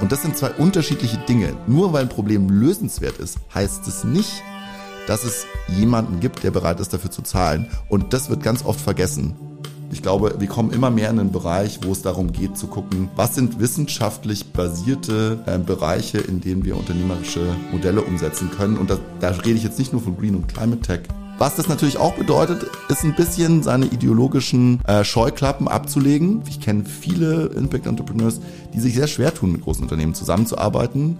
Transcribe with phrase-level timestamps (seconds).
[0.00, 1.54] Und das sind zwei unterschiedliche Dinge.
[1.66, 4.42] Nur weil ein Problem lösenswert ist, heißt es nicht,
[5.06, 7.68] dass es jemanden gibt, der bereit ist, dafür zu zahlen.
[7.88, 9.34] Und das wird ganz oft vergessen.
[9.92, 13.08] Ich glaube, wir kommen immer mehr in einen Bereich, wo es darum geht zu gucken,
[13.14, 18.76] was sind wissenschaftlich basierte äh, Bereiche, in denen wir unternehmerische Modelle umsetzen können.
[18.76, 21.02] Und da, da rede ich jetzt nicht nur von Green und Climate Tech,
[21.38, 26.42] was das natürlich auch bedeutet, ist ein bisschen seine ideologischen äh, Scheuklappen abzulegen.
[26.48, 28.40] Ich kenne viele Impact Entrepreneurs,
[28.72, 31.18] die sich sehr schwer tun, mit großen Unternehmen zusammenzuarbeiten.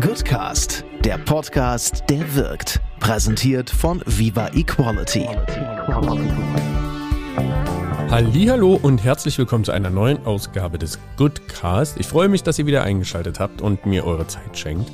[0.00, 2.80] Goodcast, der Podcast, der wirkt.
[3.00, 5.26] Präsentiert von Viva Equality.
[8.10, 11.98] Hallo und herzlich willkommen zu einer neuen Ausgabe des Goodcast.
[11.98, 14.90] Ich freue mich, dass ihr wieder eingeschaltet habt und mir eure Zeit schenkt.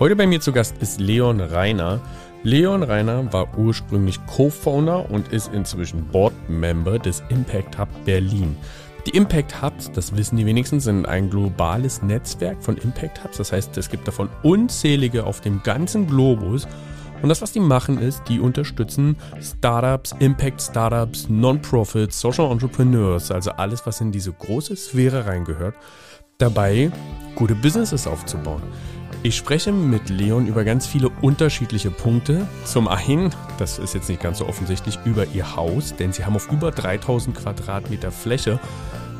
[0.00, 2.00] Heute bei mir zu Gast ist Leon Reiner.
[2.42, 8.56] Leon Reiner war ursprünglich Co-Founder und ist inzwischen Board-Member des Impact Hub Berlin.
[9.06, 13.36] Die Impact Hubs, das wissen die wenigsten, sind ein globales Netzwerk von Impact Hubs.
[13.36, 16.66] Das heißt, es gibt davon unzählige auf dem ganzen Globus.
[17.22, 23.52] Und das, was die machen, ist, die unterstützen Startups, Impact Startups, Non-Profits, Social Entrepreneurs, also
[23.52, 25.76] alles, was in diese große Sphäre reingehört,
[26.38, 26.90] dabei
[27.36, 28.62] gute Businesses aufzubauen.
[29.26, 32.46] Ich spreche mit Leon über ganz viele unterschiedliche Punkte.
[32.66, 36.36] Zum einen, das ist jetzt nicht ganz so offensichtlich, über ihr Haus, denn sie haben
[36.36, 38.60] auf über 3000 Quadratmeter Fläche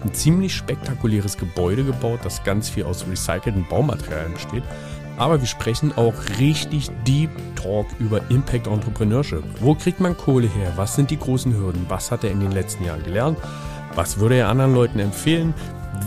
[0.04, 4.62] ein ziemlich spektakuläres Gebäude gebaut, das ganz viel aus recycelten Baumaterialien besteht.
[5.16, 9.42] Aber wir sprechen auch richtig Deep Talk über Impact Entrepreneurship.
[9.60, 10.74] Wo kriegt man Kohle her?
[10.76, 11.86] Was sind die großen Hürden?
[11.88, 13.38] Was hat er in den letzten Jahren gelernt?
[13.94, 15.54] Was würde er anderen Leuten empfehlen?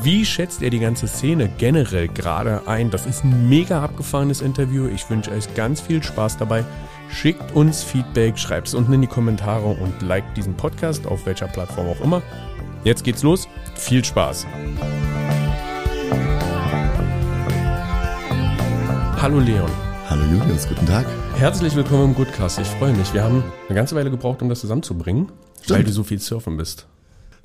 [0.03, 2.89] Wie schätzt ihr die ganze Szene generell gerade ein?
[2.89, 4.87] Das ist ein mega abgefahrenes Interview.
[4.87, 6.63] Ich wünsche euch ganz viel Spaß dabei.
[7.09, 11.47] Schickt uns Feedback, schreibt es unten in die Kommentare und liked diesen Podcast auf welcher
[11.47, 12.21] Plattform auch immer.
[12.83, 13.47] Jetzt geht's los.
[13.75, 14.45] Viel Spaß.
[19.21, 19.69] Hallo Leon.
[20.09, 21.05] Hallo Julius, guten Tag.
[21.35, 22.59] Herzlich willkommen im Goodcast.
[22.59, 23.13] Ich freue mich.
[23.13, 25.31] Wir haben eine ganze Weile gebraucht, um das zusammenzubringen,
[25.61, 25.69] Stimmt.
[25.77, 26.87] weil du so viel surfen bist.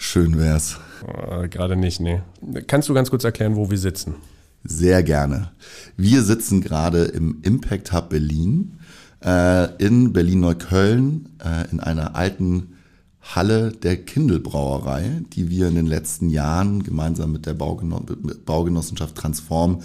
[0.04, 0.78] Schön wär's.
[1.06, 2.22] Äh, Gerade nicht, nee.
[2.66, 4.16] Kannst du ganz kurz erklären, wo wir sitzen?
[4.64, 5.52] Sehr gerne.
[5.96, 8.80] Wir sitzen gerade im Impact Hub Berlin,
[9.24, 12.74] äh, in Berlin-Neukölln, äh, in einer alten
[13.20, 18.04] Halle der Kindle-Brauerei, die wir in den letzten Jahren gemeinsam mit der Baugeno
[18.44, 19.82] Baugenossenschaft Transform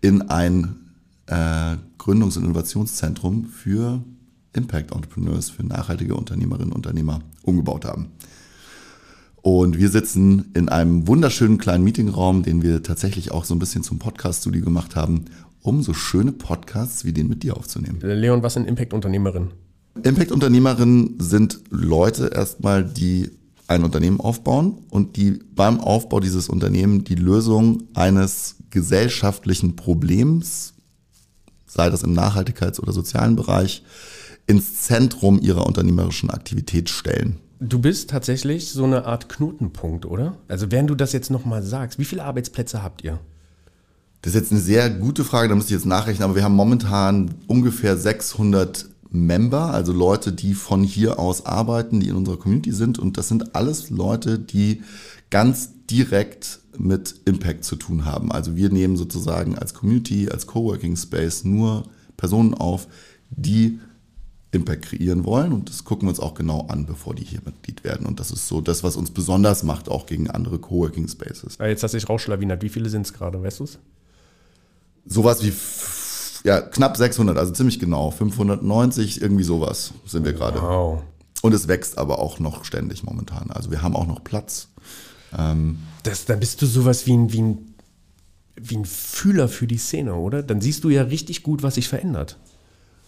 [0.00, 0.74] in ein
[1.26, 4.02] äh, Gründungs- und Innovationszentrum für
[4.54, 8.08] Impact Entrepreneurs, für nachhaltige Unternehmerinnen und Unternehmer umgebaut haben.
[9.42, 13.82] Und wir sitzen in einem wunderschönen kleinen Meetingraum, den wir tatsächlich auch so ein bisschen
[13.82, 15.24] zum Podcast-Studio gemacht haben,
[15.62, 17.98] um so schöne Podcasts wie den mit dir aufzunehmen.
[18.00, 19.50] Leon, was sind Impact-Unternehmerinnen?
[20.02, 23.30] Impact-Unternehmerinnen sind Leute erstmal, die
[23.66, 30.74] ein Unternehmen aufbauen und die beim Aufbau dieses Unternehmens die Lösung eines gesellschaftlichen Problems,
[31.66, 33.82] sei das im Nachhaltigkeits- oder sozialen Bereich,
[34.46, 37.38] ins Zentrum ihrer unternehmerischen Aktivität stellen.
[37.64, 40.36] Du bist tatsächlich so eine Art Knotenpunkt, oder?
[40.48, 43.20] Also während du das jetzt nochmal sagst, wie viele Arbeitsplätze habt ihr?
[44.20, 46.56] Das ist jetzt eine sehr gute Frage, da muss ich jetzt nachrechnen, aber wir haben
[46.56, 52.72] momentan ungefähr 600 Member, also Leute, die von hier aus arbeiten, die in unserer Community
[52.72, 52.98] sind.
[52.98, 54.82] Und das sind alles Leute, die
[55.30, 58.32] ganz direkt mit Impact zu tun haben.
[58.32, 61.84] Also wir nehmen sozusagen als Community, als Coworking Space nur
[62.16, 62.88] Personen auf,
[63.30, 63.78] die
[64.52, 65.52] Impact kreieren wollen.
[65.52, 68.06] Und das gucken wir uns auch genau an, bevor die hier Mitglied werden.
[68.06, 71.56] Und das ist so das, was uns besonders macht, auch gegen andere Coworking Spaces.
[71.58, 72.62] Ja, jetzt hast du dich rausschlawinert.
[72.62, 73.78] Wie viele sind es gerade, weißt du es?
[75.06, 75.52] Sowas wie
[76.44, 78.10] ja, knapp 600, also ziemlich genau.
[78.10, 80.60] 590, irgendwie sowas sind wir gerade.
[80.60, 81.02] Wow.
[81.40, 83.50] Und es wächst aber auch noch ständig momentan.
[83.50, 84.68] Also wir haben auch noch Platz.
[85.36, 87.74] Ähm, das, dann bist du sowas wie ein, wie, ein,
[88.56, 90.42] wie ein Fühler für die Szene, oder?
[90.42, 92.38] Dann siehst du ja richtig gut, was sich verändert.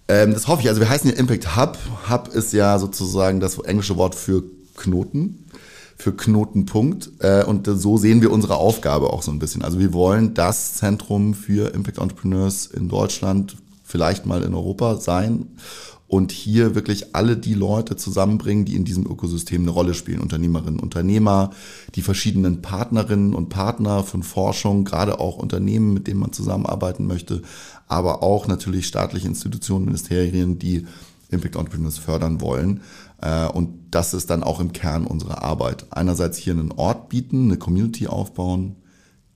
[0.09, 0.69] Ähm, das hoffe ich.
[0.69, 1.79] Also wir heißen ja Impact Hub.
[2.09, 4.43] Hub ist ja sozusagen das englische Wort für
[4.77, 5.47] Knoten,
[5.97, 7.11] für Knotenpunkt.
[7.21, 9.63] Äh, und so sehen wir unsere Aufgabe auch so ein bisschen.
[9.63, 15.49] Also wir wollen das Zentrum für Impact Entrepreneurs in Deutschland, vielleicht mal in Europa sein
[16.15, 20.21] und hier wirklich alle die Leute zusammenbringen, die in diesem Ökosystem eine Rolle spielen.
[20.21, 21.51] Unternehmerinnen, Unternehmer,
[21.95, 27.43] die verschiedenen Partnerinnen und Partner von Forschung, gerade auch Unternehmen, mit denen man zusammenarbeiten möchte,
[27.87, 30.87] aber auch natürlich staatliche Institutionen, Ministerien, die
[31.31, 32.81] Impact Entrepreneurs fördern wollen.
[33.21, 35.87] Äh, und das ist dann auch im Kern unserer Arbeit.
[35.91, 38.77] Einerseits hier einen Ort bieten, eine Community aufbauen,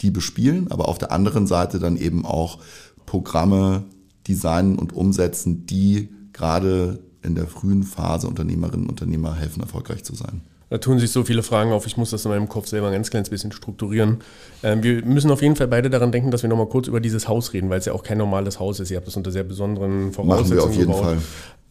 [0.01, 2.59] die bespielen, aber auf der anderen Seite dann eben auch
[3.07, 3.85] Programme
[4.27, 10.15] designen und umsetzen, die gerade in der frühen Phase Unternehmerinnen und Unternehmer helfen, erfolgreich zu
[10.15, 10.43] sein.
[10.71, 11.87] Da tun sich so viele Fragen auf.
[11.87, 14.19] Ich muss das in meinem Kopf selber ein ganz kleines bisschen strukturieren.
[14.63, 17.29] Ähm, wir müssen auf jeden Fall beide daran denken, dass wir nochmal kurz über dieses
[17.29, 18.91] Haus reden, weil es ja auch kein normales Haus ist.
[18.91, 21.05] Ihr habt das unter sehr besonderen Voraussetzungen Machen wir auf jeden gebaut.
[21.05, 21.19] Fall.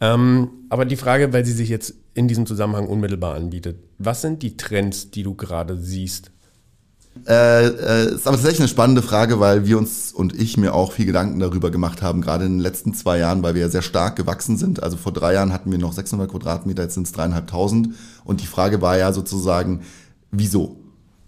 [0.00, 3.78] Ähm, aber die Frage, weil sie sich jetzt in diesem Zusammenhang unmittelbar anbietet.
[3.98, 6.30] Was sind die Trends, die du gerade siehst?
[7.28, 10.92] Äh, äh, ist aber tatsächlich eine spannende Frage, weil wir uns und ich mir auch
[10.92, 13.82] viel Gedanken darüber gemacht haben, gerade in den letzten zwei Jahren, weil wir ja sehr
[13.82, 14.82] stark gewachsen sind.
[14.82, 17.90] Also vor drei Jahren hatten wir noch 600 Quadratmeter, jetzt sind es dreieinhalbtausend.
[18.24, 19.82] Und die Frage war ja sozusagen,
[20.30, 20.76] wieso?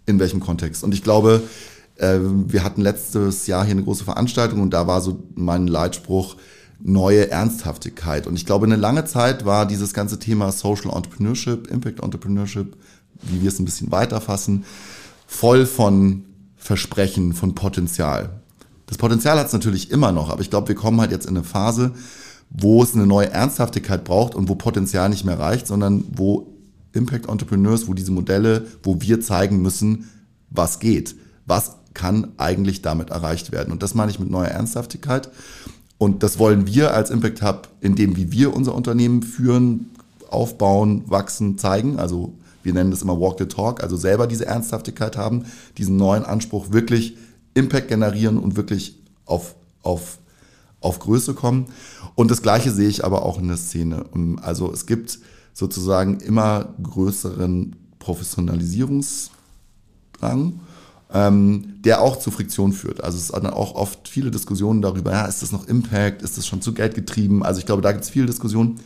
[0.07, 0.85] In welchem Kontext?
[0.85, 1.43] Und ich glaube,
[1.97, 6.37] äh, wir hatten letztes Jahr hier eine große Veranstaltung und da war so mein Leitspruch,
[6.83, 8.27] neue Ernsthaftigkeit.
[8.27, 12.75] Und ich glaube, eine lange Zeit war dieses ganze Thema Social Entrepreneurship, Impact Entrepreneurship,
[13.21, 14.65] wie wir es ein bisschen weiterfassen,
[15.31, 16.25] voll von
[16.57, 18.41] Versprechen, von Potenzial.
[18.87, 21.37] Das Potenzial hat es natürlich immer noch, aber ich glaube, wir kommen halt jetzt in
[21.37, 21.93] eine Phase,
[22.51, 26.53] wo es eine neue Ernsthaftigkeit braucht und wo Potenzial nicht mehr reicht, sondern wo
[26.93, 30.11] Impact Entrepreneurs, wo diese Modelle, wo wir zeigen müssen,
[30.51, 31.15] was geht,
[31.47, 33.73] was kann eigentlich damit erreicht werden.
[33.73, 35.31] Und das meine ich mit neuer Ernsthaftigkeit.
[35.97, 39.91] Und das wollen wir als Impact Hub, indem wie wir unser Unternehmen führen,
[40.29, 42.01] aufbauen, wachsen, zeigen.
[42.01, 45.45] Also wir nennen das immer Walk the Talk, also selber diese Ernsthaftigkeit haben,
[45.79, 47.17] diesen neuen Anspruch wirklich
[47.55, 50.19] Impact generieren und wirklich auf, auf,
[50.81, 51.67] auf Größe kommen.
[52.15, 54.05] Und das Gleiche sehe ich aber auch in der Szene.
[54.43, 55.19] Also es gibt
[55.53, 60.61] sozusagen immer größeren Professionalisierungsdrang,
[61.13, 63.03] ähm, der auch zu Friktion führt.
[63.03, 66.47] Also es dann auch oft viele Diskussionen darüber, ja, ist das noch Impact, ist das
[66.47, 67.45] schon zu Geld getrieben?
[67.45, 68.81] Also ich glaube, da gibt es viele Diskussionen.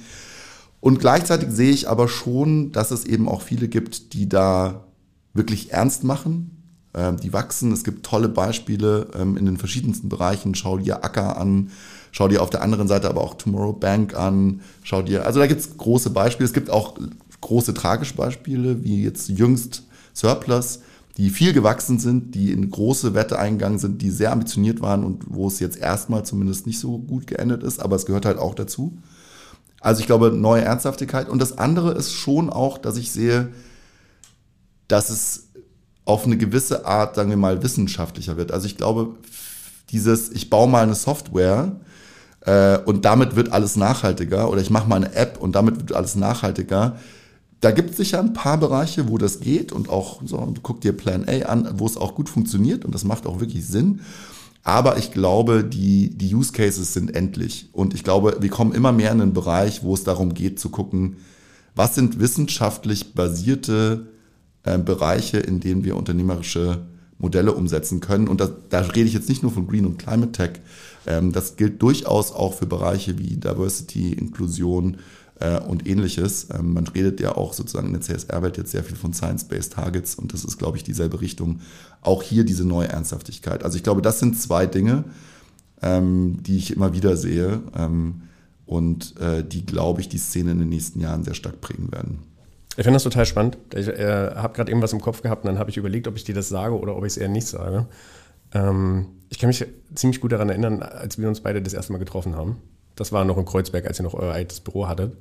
[0.84, 4.84] Und gleichzeitig sehe ich aber schon, dass es eben auch viele gibt, die da
[5.32, 7.72] wirklich ernst machen, ähm, die wachsen.
[7.72, 10.54] Es gibt tolle Beispiele ähm, in den verschiedensten Bereichen.
[10.54, 11.70] Schau dir Acker an,
[12.12, 15.46] schau dir auf der anderen Seite aber auch Tomorrow Bank an, schau dir, also da
[15.46, 16.44] gibt es große Beispiele.
[16.44, 16.98] Es gibt auch
[17.40, 20.80] große tragische Beispiele, wie jetzt jüngst Surplus,
[21.16, 25.24] die viel gewachsen sind, die in große Wette eingegangen sind, die sehr ambitioniert waren und
[25.28, 28.54] wo es jetzt erstmal zumindest nicht so gut geendet ist, aber es gehört halt auch
[28.54, 28.98] dazu.
[29.84, 31.28] Also ich glaube, neue Ernsthaftigkeit.
[31.28, 33.48] Und das andere ist schon auch, dass ich sehe,
[34.88, 35.48] dass es
[36.06, 38.50] auf eine gewisse Art, sagen wir mal, wissenschaftlicher wird.
[38.50, 39.16] Also ich glaube,
[39.90, 41.72] dieses, ich baue mal eine Software
[42.40, 45.92] äh, und damit wird alles nachhaltiger oder ich mache mal eine App und damit wird
[45.92, 46.96] alles nachhaltiger.
[47.60, 50.94] Da gibt es sicher ein paar Bereiche, wo das geht und auch, so, guck dir
[50.94, 54.00] Plan A an, wo es auch gut funktioniert und das macht auch wirklich Sinn.
[54.64, 57.68] Aber ich glaube, die, die Use Cases sind endlich.
[57.72, 60.70] Und ich glaube, wir kommen immer mehr in einen Bereich, wo es darum geht zu
[60.70, 61.18] gucken,
[61.74, 64.06] was sind wissenschaftlich basierte
[64.62, 66.86] äh, Bereiche, in denen wir unternehmerische
[67.18, 68.28] Modelle umsetzen können.
[68.28, 70.60] Und da, da rede ich jetzt nicht nur von Green und Climate Tech.
[71.06, 74.98] Ähm, das gilt durchaus auch für Bereiche wie Diversity, Inklusion,
[75.40, 76.48] äh, und ähnliches.
[76.52, 80.14] Ähm, man redet ja auch sozusagen in der CSR-Welt jetzt sehr viel von Science-Based Targets
[80.14, 81.60] und das ist, glaube ich, dieselbe Richtung.
[82.02, 83.64] Auch hier diese neue Ernsthaftigkeit.
[83.64, 85.04] Also ich glaube, das sind zwei Dinge,
[85.82, 88.22] ähm, die ich immer wieder sehe ähm,
[88.66, 92.18] und äh, die, glaube ich, die Szene in den nächsten Jahren sehr stark prägen werden.
[92.76, 93.58] Ich finde das total spannend.
[93.74, 96.24] Ich äh, habe gerade irgendwas im Kopf gehabt und dann habe ich überlegt, ob ich
[96.24, 97.86] dir das sage oder ob ich es eher nicht sage.
[98.52, 101.98] Ähm, ich kann mich ziemlich gut daran erinnern, als wir uns beide das erste Mal
[101.98, 102.56] getroffen haben.
[102.96, 105.16] Das war noch in Kreuzberg, als ihr noch euer altes Büro hattet.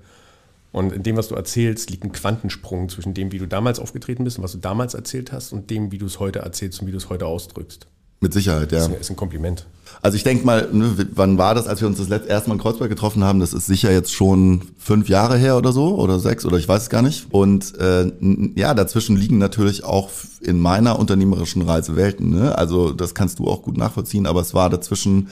[0.72, 4.24] Und in dem, was du erzählst, liegt ein Quantensprung zwischen dem, wie du damals aufgetreten
[4.24, 6.88] bist und was du damals erzählt hast und dem, wie du es heute erzählst und
[6.88, 7.86] wie du es heute ausdrückst.
[8.24, 8.88] Mit Sicherheit, ja.
[8.88, 9.65] Das ist ein Kompliment.
[10.01, 12.56] Also ich denke mal, ne, wann war das, als wir uns das letzte erste Mal
[12.56, 13.42] in Kreuzberg getroffen haben?
[13.42, 16.84] Das ist sicher jetzt schon fünf Jahre her oder so oder sechs oder ich weiß
[16.84, 17.27] es gar nicht.
[17.32, 18.10] Und äh,
[18.56, 22.30] ja, dazwischen liegen natürlich auch in meiner unternehmerischen Reise Welten.
[22.30, 22.58] Ne?
[22.58, 25.27] Also das kannst du auch gut nachvollziehen, aber es war dazwischen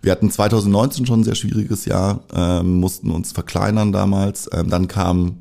[0.00, 4.48] wir hatten 2019 schon ein sehr schwieriges Jahr, ähm, mussten uns verkleinern damals.
[4.52, 5.38] Ähm, dann kam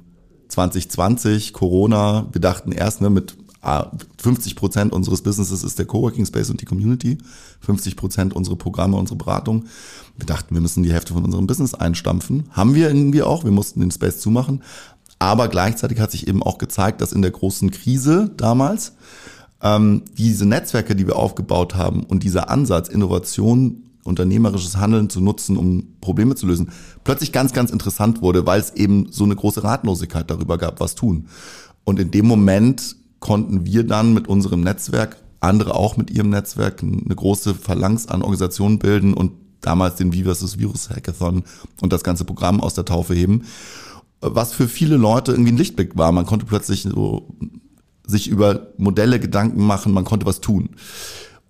[0.48, 2.26] 2020 Corona.
[2.32, 6.62] Wir dachten erst ne, mit 50 ah, Prozent unseres Businesses ist der Coworking Space und
[6.62, 7.18] die Community.
[7.62, 9.66] 50 Prozent unsere Programme, unsere Beratung.
[10.16, 12.46] Wir dachten, wir müssen die Hälfte von unserem Business einstampfen.
[12.52, 13.44] Haben wir irgendwie auch.
[13.44, 14.64] Wir mussten den Space zumachen.
[15.20, 18.94] Aber gleichzeitig hat sich eben auch gezeigt, dass in der großen Krise damals
[19.62, 25.58] ähm, diese Netzwerke, die wir aufgebaut haben und dieser Ansatz, Innovation unternehmerisches Handeln zu nutzen,
[25.58, 26.72] um Probleme zu lösen,
[27.04, 30.96] plötzlich ganz, ganz interessant wurde, weil es eben so eine große Ratlosigkeit darüber gab, was
[30.96, 31.28] tun.
[31.84, 36.82] Und in dem Moment konnten wir dann mit unserem Netzwerk, andere auch mit ihrem Netzwerk,
[36.84, 39.32] eine große Phalanx an Organisationen bilden und
[39.62, 40.60] damals den Wie vs.
[40.60, 41.44] Virus Hackathon
[41.82, 43.44] und das ganze Programm aus der Taufe heben.
[44.22, 46.12] Was für viele Leute irgendwie ein Lichtblick war.
[46.12, 47.36] Man konnte plötzlich so
[48.06, 50.70] sich über Modelle Gedanken machen, man konnte was tun.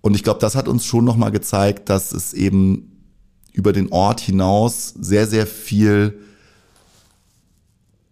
[0.00, 2.92] Und ich glaube, das hat uns schon nochmal gezeigt, dass es eben
[3.52, 6.18] über den Ort hinaus sehr, sehr viel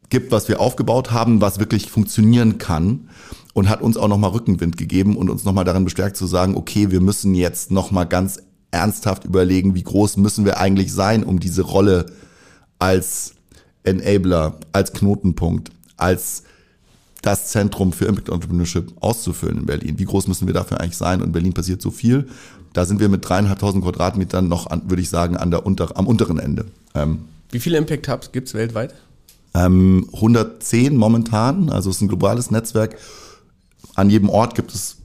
[0.09, 3.09] gibt, was wir aufgebaut haben, was wirklich funktionieren kann
[3.57, 6.91] und hat uns auch nochmal Rückenwind gegeben und uns nochmal darin bestärkt zu sagen, okay,
[6.91, 8.39] wir müssen jetzt nochmal ganz
[8.71, 12.05] ernsthaft überlegen, wie groß müssen wir eigentlich sein, um diese Rolle
[12.79, 13.33] als
[13.83, 16.43] Enabler, als Knotenpunkt, als
[17.23, 19.99] das Zentrum für Impact Entrepreneurship auszufüllen in Berlin.
[19.99, 21.23] Wie groß müssen wir dafür eigentlich sein?
[21.23, 22.29] Und in Berlin passiert so viel.
[22.75, 26.07] Da sind wir mit dreieinhalbtausend Quadratmetern noch, an, würde ich sagen, an der unter, am
[26.07, 26.67] unteren Ende.
[26.95, 27.21] Ähm,
[27.51, 28.93] Wie viele Impact Hubs gibt es weltweit?
[29.55, 32.97] Ähm, 110 momentan, also es ist ein globales Netzwerk.
[33.95, 34.99] An jedem Ort gibt es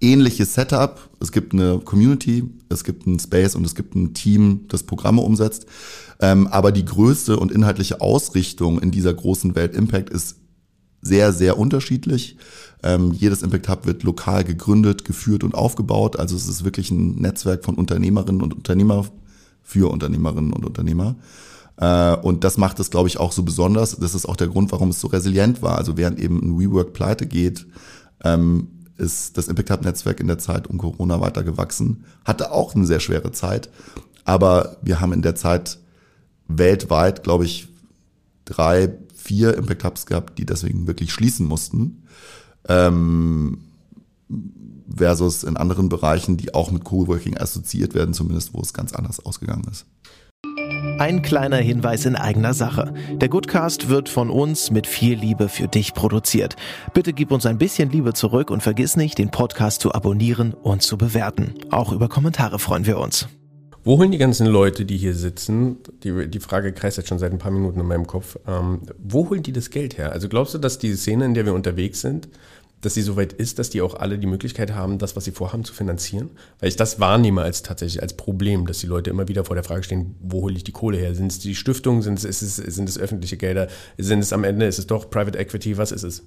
[0.00, 1.08] ähnliches Setup.
[1.20, 5.22] Es gibt eine Community, es gibt ein Space und es gibt ein Team, das Programme
[5.22, 5.66] umsetzt.
[6.20, 10.36] Ähm, aber die größte und inhaltliche Ausrichtung in dieser großen Welt Impact ist
[11.00, 12.36] sehr, sehr unterschiedlich.
[12.82, 16.18] Ähm, jedes Impact Hub wird lokal gegründet, geführt und aufgebaut.
[16.18, 19.06] Also es ist wirklich ein Netzwerk von Unternehmerinnen und Unternehmer
[19.62, 21.16] für Unternehmerinnen und Unternehmer.
[21.76, 23.96] Äh, und das macht es, glaube ich, auch so besonders.
[23.96, 25.78] Das ist auch der Grund, warum es so resilient war.
[25.78, 27.66] Also während eben ein WeWork pleite geht,
[28.24, 32.04] ähm, ist das Impact Hub Netzwerk in der Zeit um Corona weiter gewachsen.
[32.24, 33.68] Hatte auch eine sehr schwere Zeit.
[34.24, 35.78] Aber wir haben in der Zeit
[36.46, 37.68] weltweit, glaube ich,
[38.44, 42.04] drei vier Impact Hubs gehabt, die deswegen wirklich schließen mussten.
[42.68, 43.58] Ähm,
[44.94, 49.24] versus in anderen Bereichen, die auch mit Coworking assoziiert werden, zumindest wo es ganz anders
[49.24, 49.86] ausgegangen ist.
[51.02, 52.94] Ein kleiner Hinweis in eigener Sache.
[53.16, 56.54] Der Goodcast wird von uns mit viel Liebe für dich produziert.
[56.94, 60.82] Bitte gib uns ein bisschen Liebe zurück und vergiss nicht, den Podcast zu abonnieren und
[60.82, 61.54] zu bewerten.
[61.70, 63.26] Auch über Kommentare freuen wir uns.
[63.82, 67.32] Wo holen die ganzen Leute, die hier sitzen, die, die Frage kreist jetzt schon seit
[67.32, 70.12] ein paar Minuten in meinem Kopf, ähm, wo holen die das Geld her?
[70.12, 72.28] Also glaubst du, dass die Szene, in der wir unterwegs sind,
[72.82, 75.64] dass sie soweit ist, dass die auch alle die Möglichkeit haben, das, was sie vorhaben,
[75.64, 76.30] zu finanzieren?
[76.60, 79.64] Weil ich das wahrnehme als tatsächlich als Problem, dass die Leute immer wieder vor der
[79.64, 81.14] Frage stehen, wo hole ich die Kohle her?
[81.14, 84.66] Sind es die Stiftungen, sind es, es, sind es öffentliche Gelder, sind es am Ende,
[84.66, 86.22] ist es doch Private Equity, was ist es?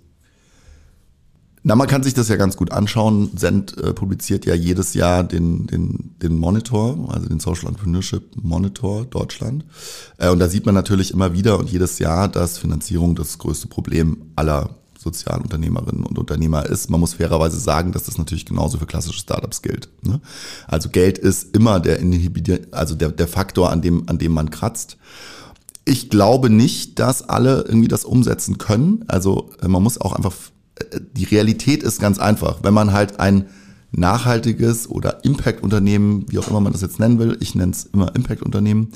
[1.68, 3.32] Na, man kann sich das ja ganz gut anschauen.
[3.36, 9.06] Send äh, publiziert ja jedes Jahr den, den, den Monitor, also den Social Entrepreneurship Monitor
[9.06, 9.66] Deutschland.
[10.20, 13.68] Äh, und da sieht man natürlich immer wieder und jedes Jahr, dass Finanzierung das größte
[13.68, 16.90] Problem aller Sozialunternehmerinnen und Unternehmer ist.
[16.90, 19.88] Man muss fairerweise sagen, dass das natürlich genauso für klassische Startups gilt.
[20.02, 20.20] Ne?
[20.68, 24.50] Also Geld ist immer der Inhibitor, also der, der Faktor, an dem, an dem man
[24.50, 24.98] kratzt.
[25.86, 29.06] Ich glaube nicht, dass alle irgendwie das umsetzen können.
[29.08, 30.34] Also äh, man muss auch einfach
[31.14, 32.60] die Realität ist ganz einfach.
[32.64, 33.48] Wenn man halt ein
[33.92, 38.14] nachhaltiges oder Impact-Unternehmen, wie auch immer man das jetzt nennen will, ich nenne es immer
[38.14, 38.90] Impact-Unternehmen,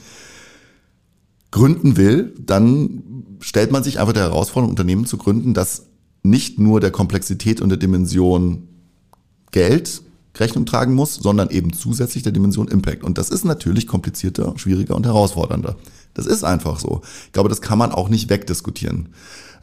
[1.51, 5.85] gründen will, dann stellt man sich einfach der Herausforderung, Unternehmen zu gründen, das
[6.23, 8.67] nicht nur der Komplexität und der Dimension
[9.51, 10.01] Geld
[10.39, 13.03] Rechnung tragen muss, sondern eben zusätzlich der Dimension Impact.
[13.03, 15.75] Und das ist natürlich komplizierter, schwieriger und herausfordernder.
[16.13, 17.01] Das ist einfach so.
[17.25, 19.09] Ich glaube, das kann man auch nicht wegdiskutieren.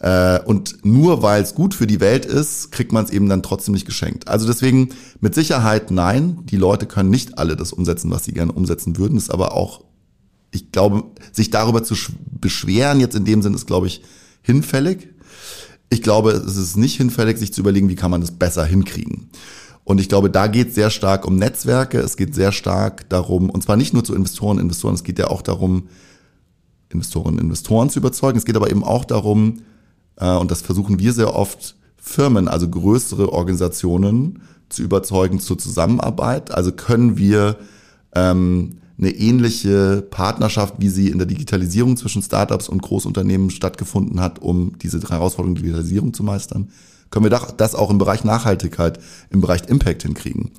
[0.01, 3.43] Äh, und nur weil es gut für die Welt ist, kriegt man es eben dann
[3.43, 4.29] trotzdem nicht geschenkt.
[4.29, 8.53] Also deswegen mit Sicherheit nein, die Leute können nicht alle das umsetzen, was sie gerne
[8.53, 9.17] umsetzen würden.
[9.17, 9.85] Ist aber auch,
[10.51, 11.95] ich glaube, sich darüber zu
[12.31, 14.03] beschweren jetzt in dem Sinn ist, glaube ich,
[14.43, 15.09] hinfällig.
[15.89, 19.31] Ich glaube, es ist nicht hinfällig, sich zu überlegen, wie kann man das besser hinkriegen.
[19.85, 21.99] Und ich glaube, da geht es sehr stark um Netzwerke.
[21.99, 25.29] Es geht sehr stark darum, und zwar nicht nur zu Investoren, Investoren, es geht ja
[25.29, 25.89] auch darum,
[26.89, 28.39] Investorinnen und Investoren zu überzeugen.
[28.39, 29.63] Es geht aber eben auch darum,
[30.17, 36.53] äh, und das versuchen wir sehr oft, Firmen, also größere Organisationen zu überzeugen zur Zusammenarbeit.
[36.53, 37.57] Also können wir
[38.15, 44.41] ähm, eine ähnliche Partnerschaft, wie sie in der Digitalisierung zwischen Startups und Großunternehmen stattgefunden hat,
[44.41, 46.71] um diese Herausforderung Digitalisierung zu meistern,
[47.11, 48.99] können wir das auch im Bereich Nachhaltigkeit,
[49.31, 50.51] im Bereich Impact hinkriegen.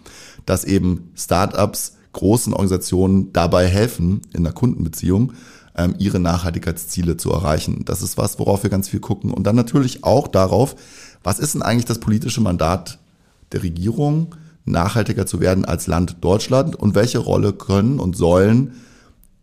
[0.46, 5.34] Dass eben Startups großen Organisationen dabei helfen in der Kundenbeziehung,
[5.76, 7.84] ähm, ihre Nachhaltigkeitsziele zu erreichen.
[7.86, 9.32] Das ist was, worauf wir ganz viel gucken.
[9.32, 10.76] Und dann natürlich auch darauf,
[11.24, 13.00] was ist denn eigentlich das politische Mandat
[13.52, 14.36] der Regierung,
[14.68, 18.74] nachhaltiger zu werden als Land Deutschland und welche Rolle können und sollen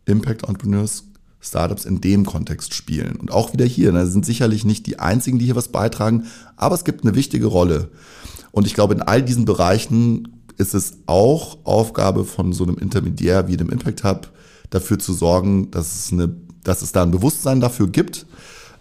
[0.07, 1.05] Impact Entrepreneurs
[1.41, 3.17] Startups in dem Kontext spielen.
[3.17, 6.25] Und auch wieder hier, ne, sind sicherlich nicht die einzigen, die hier was beitragen,
[6.57, 7.91] aber es gibt eine wichtige Rolle.
[8.51, 13.49] Und ich glaube, in all diesen Bereichen ist es auch Aufgabe von so einem Intermediär
[13.49, 14.31] wie dem Impact Hub,
[14.71, 18.27] dafür zu sorgen, dass es, eine, dass es da ein Bewusstsein dafür gibt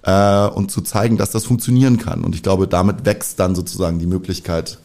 [0.03, 2.23] äh, und zu zeigen, dass das funktionieren kann.
[2.23, 4.79] Und ich glaube, damit wächst dann sozusagen die Möglichkeit,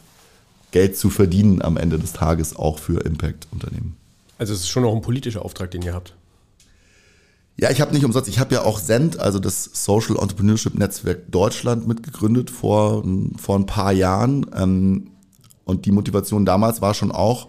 [0.71, 3.97] Geld zu verdienen am Ende des Tages auch für Impact-Unternehmen.
[4.39, 6.15] Also es ist schon auch ein politischer Auftrag, den ihr habt.
[7.57, 11.33] Ja, ich habe nicht umsonst, ich habe ja auch Send, also das Social Entrepreneurship Netzwerk
[11.33, 13.05] Deutschland mitgegründet vor,
[13.37, 14.47] vor ein paar Jahren.
[14.55, 15.11] Ähm,
[15.65, 17.49] und die Motivation damals war schon auch,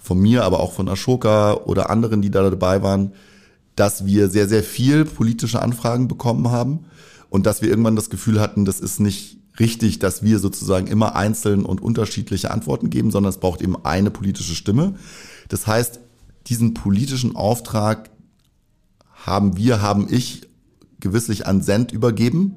[0.00, 3.12] von mir, aber auch von Ashoka oder anderen, die da dabei waren,
[3.76, 6.86] dass wir sehr, sehr viel politische Anfragen bekommen haben
[7.28, 11.14] und dass wir irgendwann das Gefühl hatten, das ist nicht richtig, dass wir sozusagen immer
[11.14, 14.94] einzeln und unterschiedliche Antworten geben, sondern es braucht eben eine politische Stimme.
[15.48, 16.00] Das heißt,
[16.46, 18.10] diesen politischen Auftrag
[19.26, 20.48] haben wir, haben ich
[20.98, 22.56] gewisslich an Send übergeben.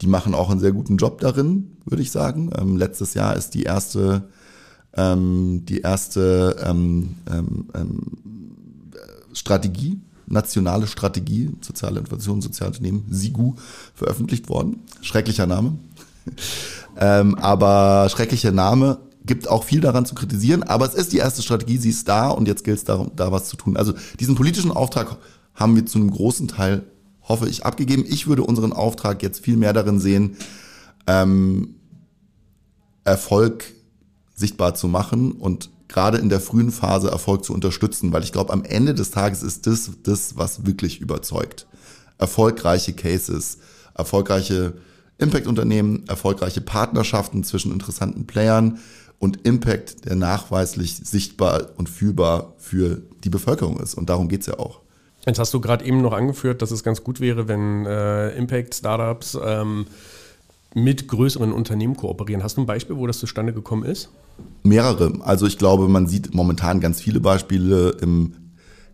[0.00, 2.50] Die machen auch einen sehr guten Job darin, würde ich sagen.
[2.58, 4.28] Ähm, letztes Jahr ist die erste,
[4.94, 8.00] ähm, die erste ähm, ähm, ähm
[9.34, 13.54] Strategie, nationale Strategie, soziale Innovation, soziale Unternehmen, SIGU,
[13.94, 14.80] veröffentlicht worden.
[15.00, 15.78] Schrecklicher Name.
[16.98, 21.42] ähm, aber schrecklicher Name gibt auch viel daran zu kritisieren, aber es ist die erste
[21.42, 23.76] Strategie, sie ist da und jetzt gilt es darum, da was zu tun.
[23.76, 25.16] Also diesen politischen Auftrag
[25.54, 26.84] haben wir zu einem großen Teil,
[27.22, 28.04] hoffe ich, abgegeben.
[28.08, 30.36] Ich würde unseren Auftrag jetzt viel mehr darin sehen,
[31.06, 31.76] ähm,
[33.04, 33.64] Erfolg
[34.34, 38.52] sichtbar zu machen und gerade in der frühen Phase Erfolg zu unterstützen, weil ich glaube,
[38.52, 41.66] am Ende des Tages ist das das, was wirklich überzeugt.
[42.18, 43.58] Erfolgreiche Cases,
[43.94, 44.74] erfolgreiche
[45.18, 48.78] Impact-Unternehmen, erfolgreiche Partnerschaften zwischen interessanten Playern
[49.18, 53.94] und Impact, der nachweislich sichtbar und fühlbar für die Bevölkerung ist.
[53.94, 54.80] Und darum geht's ja auch.
[55.24, 59.38] Jetzt hast du gerade eben noch angeführt, dass es ganz gut wäre, wenn äh, Impact-Startups
[59.44, 59.86] ähm,
[60.74, 62.42] mit größeren Unternehmen kooperieren.
[62.42, 64.08] Hast du ein Beispiel, wo das zustande gekommen ist?
[64.64, 65.12] Mehrere.
[65.20, 68.34] Also ich glaube, man sieht momentan ganz viele Beispiele im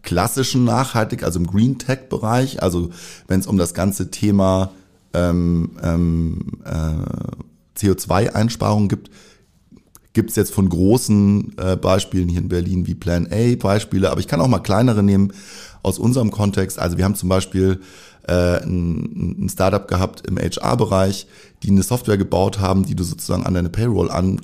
[0.02, 2.62] klassischen Nachhaltig, also im Green Tech-Bereich.
[2.62, 2.90] Also
[3.26, 4.72] wenn es um das ganze Thema
[5.14, 9.10] ähm, ähm, äh, CO2-Einsparungen gibt,
[10.12, 14.20] gibt es jetzt von großen äh, Beispielen hier in Berlin wie Plan A Beispiele, aber
[14.20, 15.32] ich kann auch mal kleinere nehmen
[15.82, 16.78] aus unserem Kontext.
[16.78, 17.80] Also wir haben zum Beispiel
[18.26, 21.26] äh, ein, ein Startup gehabt im HR-Bereich,
[21.62, 24.40] die eine Software gebaut haben, die du sozusagen an deine Payroll an,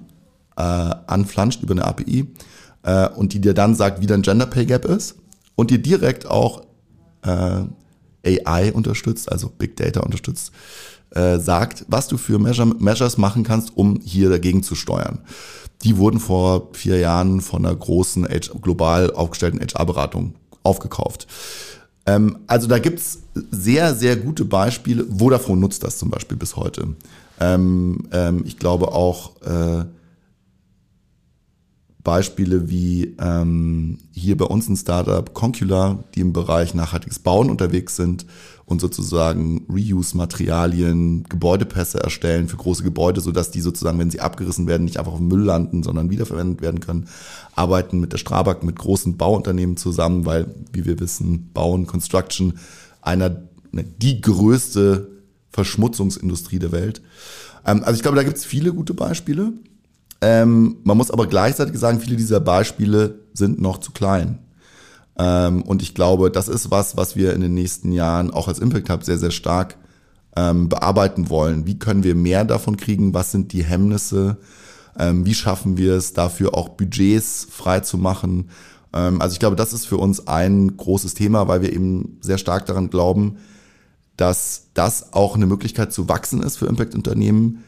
[0.56, 2.26] äh, anflanscht über eine API
[2.85, 5.16] äh, und die dir dann sagt, wie dein Gender Pay Gap ist
[5.54, 6.62] und dir direkt auch
[7.23, 7.62] äh,
[8.24, 10.52] AI unterstützt, also Big Data unterstützt,
[11.10, 15.20] äh, sagt, was du für Measure Measures machen kannst, um hier dagegen zu steuern.
[15.82, 18.26] Die wurden vor vier Jahren von einer großen
[18.62, 21.26] global aufgestellten HR-Beratung aufgekauft.
[22.06, 25.06] Ähm, also da gibt's sehr, sehr gute Beispiele.
[25.06, 26.88] Vodafone nutzt das zum Beispiel bis heute.
[27.40, 29.84] Ähm, ähm, ich glaube auch äh,
[32.04, 37.96] Beispiele wie ähm, hier bei uns ein Startup Concula, die im Bereich nachhaltiges Bauen unterwegs
[37.96, 38.26] sind
[38.66, 44.84] und sozusagen Reuse-Materialien, Gebäudepässe erstellen für große Gebäude, sodass die sozusagen, wenn sie abgerissen werden,
[44.84, 47.08] nicht einfach auf Müll landen, sondern wiederverwendet werden können.
[47.54, 52.58] Arbeiten mit der Strabag, mit großen Bauunternehmen zusammen, weil, wie wir wissen, Bauen, Construction,
[53.00, 55.08] einer, ne, die größte
[55.50, 57.00] Verschmutzungsindustrie der Welt.
[57.66, 59.54] Ähm, also ich glaube, da gibt es viele gute Beispiele.
[60.24, 64.38] Ähm, man muss aber gleichzeitig sagen, viele dieser Beispiele sind noch zu klein.
[65.18, 68.58] Ähm, und ich glaube, das ist was, was wir in den nächsten Jahren auch als
[68.58, 69.76] Impact Hub sehr, sehr stark
[70.34, 71.66] ähm, bearbeiten wollen.
[71.66, 73.12] Wie können wir mehr davon kriegen?
[73.12, 74.38] Was sind die Hemmnisse?
[74.98, 78.48] Ähm, wie schaffen wir es, dafür auch Budgets frei zu machen?
[78.94, 82.38] Ähm, also ich glaube, das ist für uns ein großes Thema, weil wir eben sehr
[82.38, 83.37] stark daran glauben,
[84.16, 87.62] dass das auch eine Möglichkeit zu wachsen ist für Impact-Unternehmen,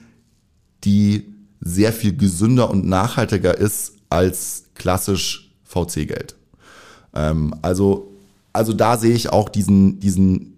[0.85, 6.37] die sehr viel gesünder und nachhaltiger ist als klassisch VC-Geld.
[7.15, 8.13] Ähm, also,
[8.53, 10.57] also da sehe ich auch diesen, diesen,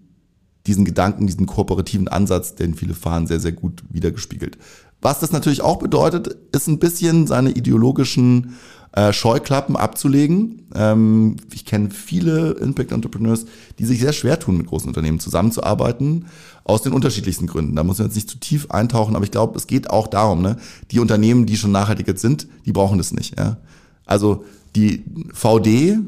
[0.67, 4.57] diesen Gedanken, diesen kooperativen Ansatz, den viele fahren, sehr, sehr gut wiedergespiegelt.
[5.01, 8.55] Was das natürlich auch bedeutet, ist ein bisschen seine ideologischen
[8.91, 10.63] äh, Scheuklappen abzulegen.
[10.73, 13.45] Ähm, ich kenne viele Impact Entrepreneurs,
[13.77, 16.25] die sich sehr schwer tun, mit großen Unternehmen zusammenzuarbeiten,
[16.63, 17.75] aus den unterschiedlichsten Gründen.
[17.75, 20.41] Da muss man jetzt nicht zu tief eintauchen, aber ich glaube, es geht auch darum,
[20.41, 20.57] ne?
[20.91, 23.37] die Unternehmen, die schon nachhaltig sind, die brauchen das nicht.
[23.37, 23.57] Ja?
[24.05, 24.43] Also
[24.75, 25.99] die VD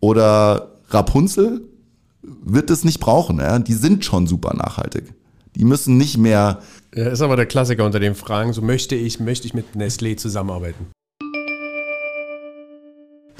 [0.00, 1.62] oder Rapunzel
[2.22, 3.38] wird es nicht brauchen.
[3.38, 3.58] Ja?
[3.58, 5.12] Die sind schon super nachhaltig.
[5.56, 6.60] Die müssen nicht mehr.
[6.94, 10.16] Ja, ist aber der Klassiker unter den Fragen, so möchte ich, möchte ich mit Nestlé
[10.16, 10.86] zusammenarbeiten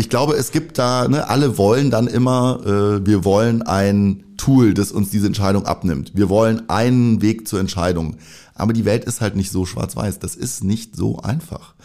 [0.02, 4.74] ich glaube, es gibt da, ne, alle wollen dann immer, äh, wir wollen ein Tool,
[4.74, 6.10] das uns diese Entscheidung abnimmt.
[6.14, 8.16] Wir wollen einen Weg zur Entscheidung.
[8.54, 10.18] Aber die Welt ist halt nicht so schwarz-weiß.
[10.18, 11.76] Das ist nicht so einfach.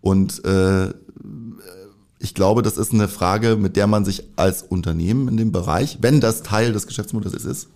[0.00, 0.92] Und äh,
[2.18, 5.98] ich glaube, das ist eine Frage, mit der man sich als Unternehmen in dem Bereich,
[6.00, 7.68] wenn das Teil des Geschäftsmodells ist,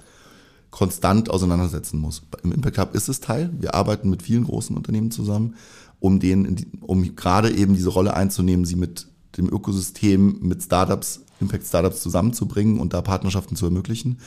[0.76, 2.20] konstant auseinandersetzen muss.
[2.42, 3.48] Im Impact Hub ist es Teil.
[3.58, 5.54] Wir arbeiten mit vielen großen Unternehmen zusammen,
[6.00, 9.06] um denen, um gerade eben diese Rolle einzunehmen, sie mit
[9.38, 14.18] dem Ökosystem mit Startups, Impact-Startups zusammenzubringen und da Partnerschaften zu ermöglichen.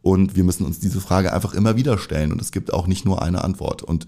[0.00, 2.32] Und wir müssen uns diese Frage einfach immer wieder stellen.
[2.32, 3.82] Und es gibt auch nicht nur eine Antwort.
[3.82, 4.06] Und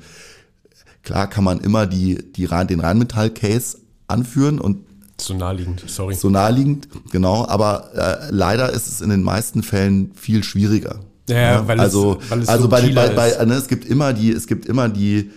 [1.03, 4.79] klar kann man immer die, die, den Rheinmetall-Case anführen und
[5.21, 6.15] so naheliegend, sorry.
[6.15, 7.47] So naheliegend, genau.
[7.47, 11.01] Aber äh, leider ist es in den meisten Fällen viel schwieriger.
[11.29, 13.39] Ja, weil es- also, weil es also bei, subtiler bei, ist.
[13.39, 15.31] bei ne, es gibt immer die, es gibt immer die,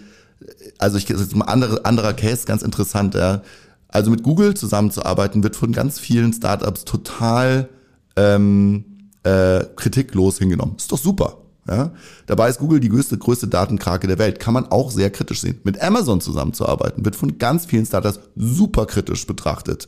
[0.77, 3.41] also ich ist ein andere, anderer Case, ganz interessant, ja.
[3.89, 7.69] Also mit Google zusammenzuarbeiten wird von ganz vielen Startups total
[8.17, 8.83] ähm,
[9.23, 10.75] äh, kritiklos hingenommen.
[10.77, 11.37] Ist doch super.
[11.69, 11.91] Ja?
[12.25, 14.39] Dabei ist Google die größte, größte Datenkrake der Welt.
[14.39, 15.59] Kann man auch sehr kritisch sehen.
[15.63, 19.87] Mit Amazon zusammenzuarbeiten wird von ganz vielen Startups super kritisch betrachtet.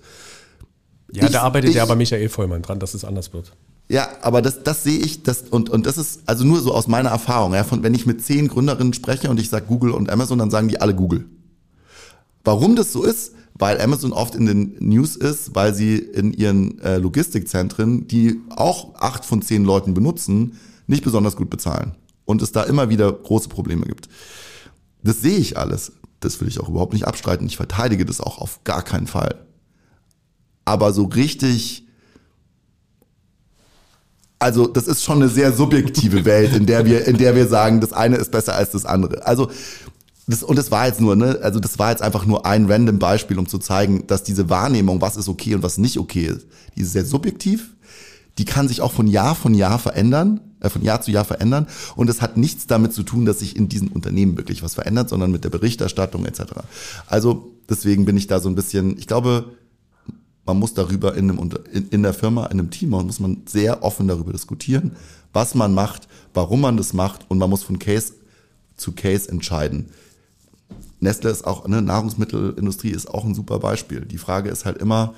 [1.12, 3.52] Ja, Ich- da arbeitet ich- ja aber Michael Vollmann dran, dass es anders wird.
[3.92, 6.88] Ja, aber das, das sehe ich, das, und, und das ist also nur so aus
[6.88, 7.56] meiner Erfahrung.
[7.56, 10.52] Ja, von, wenn ich mit zehn Gründerinnen spreche und ich sage Google und Amazon, dann
[10.52, 11.26] sagen die alle Google.
[12.44, 13.34] Warum das so ist?
[13.56, 18.94] Weil Amazon oft in den News ist, weil sie in ihren äh, Logistikzentren, die auch
[18.96, 21.96] acht von zehn Leuten benutzen, nicht besonders gut bezahlen.
[22.26, 24.08] Und es da immer wieder große Probleme gibt.
[25.02, 25.94] Das sehe ich alles.
[26.20, 27.48] Das will ich auch überhaupt nicht abstreiten.
[27.48, 29.46] Ich verteidige das auch auf gar keinen Fall.
[30.64, 31.88] Aber so richtig,
[34.40, 37.82] also das ist schon eine sehr subjektive Welt, in der wir, in der wir sagen,
[37.82, 39.26] das eine ist besser als das andere.
[39.28, 39.52] Also
[40.28, 43.00] das, und das war jetzt nur, ne, also das war jetzt einfach nur ein random
[43.00, 46.48] Beispiel, um zu zeigen, dass diese Wahrnehmung, was ist okay und was nicht okay ist,
[46.76, 47.74] die ist sehr subjektiv.
[48.38, 51.68] Die kann sich auch von Jahr von Jahr verändern, äh, von Jahr zu Jahr verändern.
[51.98, 55.10] Und es hat nichts damit zu tun, dass sich in diesen Unternehmen wirklich was verändert,
[55.10, 56.44] sondern mit der Berichterstattung etc.
[57.08, 59.58] Also deswegen bin ich da so ein bisschen, ich glaube,
[60.50, 63.84] man muss darüber in, einem, in, in der Firma, in einem Team, muss man sehr
[63.84, 64.94] offen darüber diskutieren,
[65.32, 68.14] was man macht, warum man das macht und man muss von Case
[68.76, 69.92] zu Case entscheiden.
[71.00, 74.02] Nestle ist auch, ne, Nahrungsmittelindustrie ist auch ein super Beispiel.
[74.02, 75.14] Die Frage ist halt immer,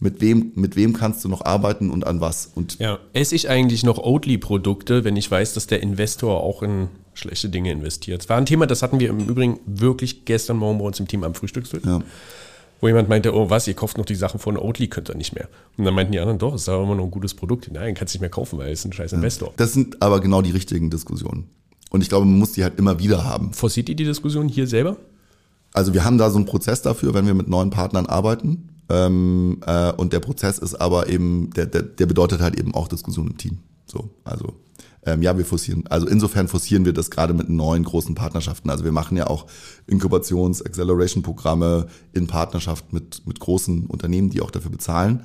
[0.00, 2.50] mit wem, mit wem kannst du noch arbeiten und an was?
[2.52, 2.98] Und Ja.
[3.12, 7.70] Esse ich eigentlich noch Oatly-Produkte, wenn ich weiß, dass der Investor auch in schlechte Dinge
[7.70, 8.22] investiert?
[8.22, 11.06] Das war ein Thema, das hatten wir im Übrigen wirklich gestern Morgen bei uns im
[11.06, 11.84] Team am Frühstückstisch.
[11.84, 12.00] Ja.
[12.80, 15.34] Wo jemand meinte, oh was, ihr kauft noch die Sachen von Oatly, könnt ihr nicht
[15.34, 15.48] mehr.
[15.76, 17.70] Und dann meinten die anderen, doch, ist aber immer noch ein gutes Produkt.
[17.72, 19.52] Nein, kannst nicht mehr kaufen, weil es ist ein scheiß Investor.
[19.56, 21.48] das sind aber genau die richtigen Diskussionen.
[21.90, 23.52] Und ich glaube, man muss die halt immer wieder haben.
[23.52, 24.96] Forciert ihr die Diskussion hier selber?
[25.72, 28.68] Also wir haben da so einen Prozess dafür, wenn wir mit neuen Partnern arbeiten.
[28.88, 32.88] Ähm, äh, und der Prozess ist aber eben, der, der, der bedeutet halt eben auch
[32.88, 33.58] Diskussion im Team.
[33.86, 34.54] So, also
[35.06, 38.70] ähm, ja, wir forcieren, also insofern forcieren wir das gerade mit neuen großen Partnerschaften.
[38.70, 39.46] Also wir machen ja auch
[39.86, 45.24] Inkubations-, Acceleration-Programme in Partnerschaft mit, mit großen Unternehmen, die auch dafür bezahlen.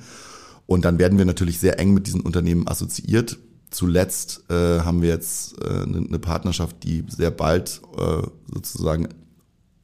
[0.66, 3.38] Und dann werden wir natürlich sehr eng mit diesen Unternehmen assoziiert.
[3.70, 9.08] Zuletzt äh, haben wir jetzt äh, eine Partnerschaft, die sehr bald äh, sozusagen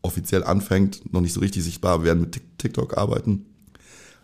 [0.03, 3.47] offiziell anfängt, noch nicht so richtig sichtbar, wir werden mit Tik- TikTok arbeiten.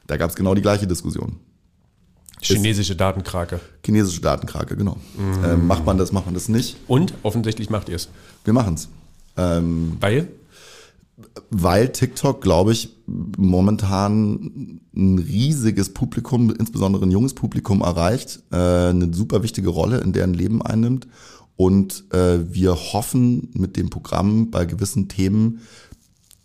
[0.06, 1.40] Da gab es genau die gleiche Diskussion.
[2.42, 3.61] Chinesische Datenkrake.
[3.85, 4.96] Chinesische Datenkrake, genau.
[5.44, 6.76] Ähm, macht man das, macht man das nicht?
[6.88, 8.09] Und offensichtlich macht ihr es.
[8.44, 8.88] Wir machen es.
[9.37, 10.28] Ähm, Weil?
[11.50, 19.12] weil TikTok, glaube ich, momentan ein riesiges Publikum, insbesondere ein junges Publikum erreicht, äh, eine
[19.12, 21.07] super wichtige Rolle in deren Leben einnimmt.
[21.57, 25.61] Und äh, wir hoffen, mit dem Programm bei gewissen Themen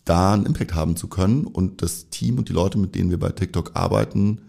[0.06, 3.20] da einen Impact haben zu können und das Team und die Leute, mit denen wir
[3.20, 4.42] bei TikTok arbeiten,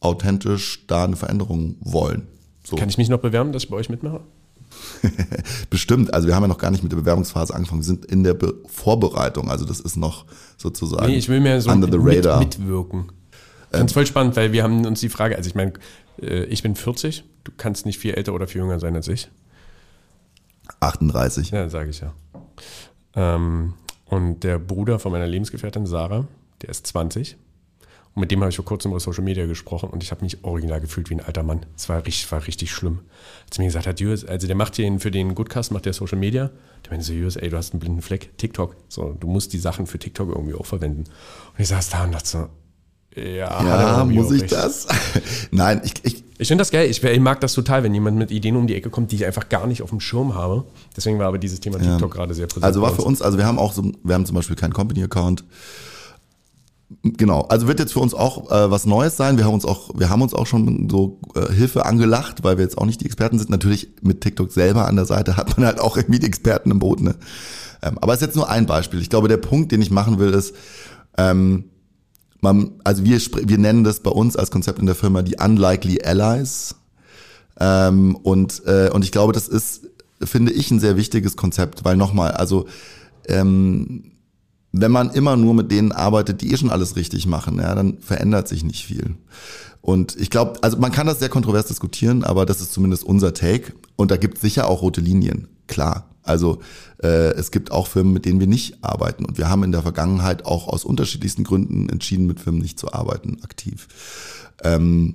[0.00, 2.26] authentisch da eine Veränderung wollen.
[2.64, 2.76] So.
[2.76, 4.20] Kann ich mich noch bewerben, dass ich bei euch mitmache?
[5.70, 8.22] Bestimmt, also wir haben ja noch gar nicht mit der Bewerbungsphase angefangen, wir sind in
[8.22, 11.98] der Be Vorbereitung, also das ist noch sozusagen Nee, ich will mehr so under the
[11.98, 12.38] mit, radar.
[12.38, 13.10] mitwirken.
[13.72, 15.74] Ich es voll spannend, weil wir haben uns die Frage, also ich meine,
[16.20, 19.28] äh, ich bin 40, du kannst nicht viel älter oder viel jünger sein als ich.
[20.80, 21.50] 38.
[21.50, 22.12] Ja, sage ich ja.
[23.14, 23.74] Ähm,
[24.06, 26.26] und der Bruder von meiner Lebensgefährtin Sarah,
[26.62, 27.36] der ist 20.
[28.18, 30.42] Und mit dem habe ich vor kurzem über Social Media gesprochen und ich habe mich
[30.42, 31.64] original gefühlt wie ein alter Mann.
[31.76, 32.98] Es war richtig, war richtig schlimm.
[33.48, 36.18] Als mir gesagt hat, Jürgen, also der macht den für den Goodcast, macht der Social
[36.18, 36.50] Media.
[36.84, 38.74] Der meinte so, Jürgen, ey, du hast einen blinden Fleck, TikTok.
[38.88, 41.04] So, du musst die Sachen für TikTok irgendwie auch verwenden.
[41.04, 42.48] Und ich saß da und dachte so,
[43.14, 44.52] ja, Ja, muss ich recht.
[44.52, 44.88] das?
[45.52, 46.90] Nein, ich, ich, Ich finde das geil.
[46.90, 49.26] Ich, ich mag das total, wenn jemand mit Ideen um die Ecke kommt, die ich
[49.26, 50.64] einfach gar nicht auf dem Schirm habe.
[50.96, 52.64] Deswegen war aber dieses Thema TikTok gerade sehr präsent.
[52.64, 55.44] also war für uns, also wir haben auch so, wir haben zum Beispiel keinen Company-Account.
[57.02, 59.36] Genau, also wird jetzt für uns auch äh, was Neues sein.
[59.36, 62.64] Wir haben uns auch, wir haben uns auch schon so äh, Hilfe angelacht, weil wir
[62.64, 63.50] jetzt auch nicht die Experten sind.
[63.50, 66.78] Natürlich mit TikTok selber an der Seite hat man halt auch irgendwie die Experten im
[66.78, 67.00] Boot.
[67.02, 67.14] Ne?
[67.82, 69.02] Ähm, aber es ist jetzt nur ein Beispiel.
[69.02, 70.54] Ich glaube, der Punkt, den ich machen will, ist,
[71.18, 71.64] ähm,
[72.40, 76.00] man, also wir, wir nennen das bei uns als Konzept in der Firma die Unlikely
[76.02, 76.74] Allies.
[77.60, 79.88] Ähm, und, äh, und ich glaube, das ist,
[80.22, 82.66] finde ich, ein sehr wichtiges Konzept, weil nochmal, also
[83.26, 84.12] ähm,
[84.72, 87.98] wenn man immer nur mit denen arbeitet, die eh schon alles richtig machen, ja, dann
[88.00, 89.16] verändert sich nicht viel.
[89.80, 93.32] Und ich glaube, also man kann das sehr kontrovers diskutieren, aber das ist zumindest unser
[93.32, 93.72] Take.
[93.96, 96.10] Und da gibt es sicher auch rote Linien, klar.
[96.22, 96.58] Also
[97.02, 99.24] äh, es gibt auch Firmen, mit denen wir nicht arbeiten.
[99.24, 102.92] Und wir haben in der Vergangenheit auch aus unterschiedlichsten Gründen entschieden, mit Firmen nicht zu
[102.92, 103.88] arbeiten, aktiv.
[104.62, 105.14] Ähm,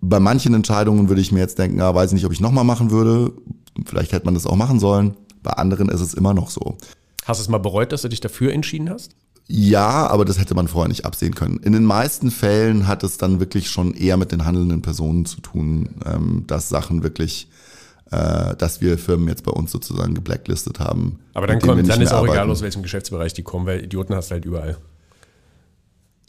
[0.00, 2.64] Bei manchen Entscheidungen würde ich mir jetzt denken, ja, weiß ich nicht, ob ich nochmal
[2.64, 3.32] machen würde.
[3.84, 5.16] Vielleicht hätte man das auch machen sollen.
[5.42, 6.76] Bei anderen ist es immer noch so.
[7.28, 9.14] Hast du es mal bereut, dass du dich dafür entschieden hast?
[9.48, 11.58] Ja, aber das hätte man vorher nicht absehen können.
[11.58, 15.42] In den meisten Fällen hat es dann wirklich schon eher mit den handelnden Personen zu
[15.42, 17.50] tun, ähm, dass Sachen wirklich,
[18.10, 21.18] äh, dass wir Firmen jetzt bei uns sozusagen geblacklistet haben.
[21.34, 22.32] Aber dann, kommt, dann ist auch arbeiten.
[22.32, 24.78] egal, aus welchem Geschäftsbereich die kommen, weil Idioten hast du halt überall.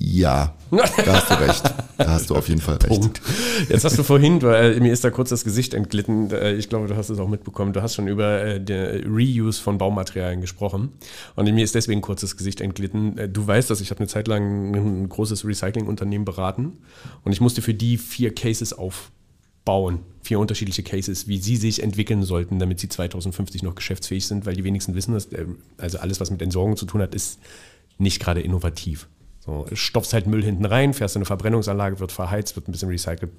[0.01, 1.73] Ja, da hast du recht.
[1.97, 2.88] Da hast du auf jeden Fall recht.
[2.88, 3.21] Punkt.
[3.67, 6.31] Jetzt hast du vorhin, weil mir ist da kurz das Gesicht entglitten.
[6.31, 7.73] Äh, ich glaube, du hast es auch mitbekommen.
[7.73, 10.93] Du hast schon über äh, den Reuse von Baumaterialien gesprochen.
[11.35, 13.17] Und mir ist deswegen kurz das Gesicht entglitten.
[13.17, 16.77] Äh, du weißt, dass ich habe eine Zeit lang ein großes Recyclingunternehmen beraten.
[17.25, 19.99] Und ich musste für die vier Cases aufbauen.
[20.21, 24.55] Vier unterschiedliche Cases, wie sie sich entwickeln sollten, damit sie 2050 noch geschäftsfähig sind, weil
[24.55, 25.27] die wenigsten wissen, dass
[25.77, 27.39] also alles, was mit Entsorgung zu tun hat, ist
[27.97, 29.09] nicht gerade innovativ.
[29.49, 32.89] So, stopfst halt Müll hinten rein, fährst in eine Verbrennungsanlage, wird verheizt, wird ein bisschen
[32.89, 33.31] recycelt.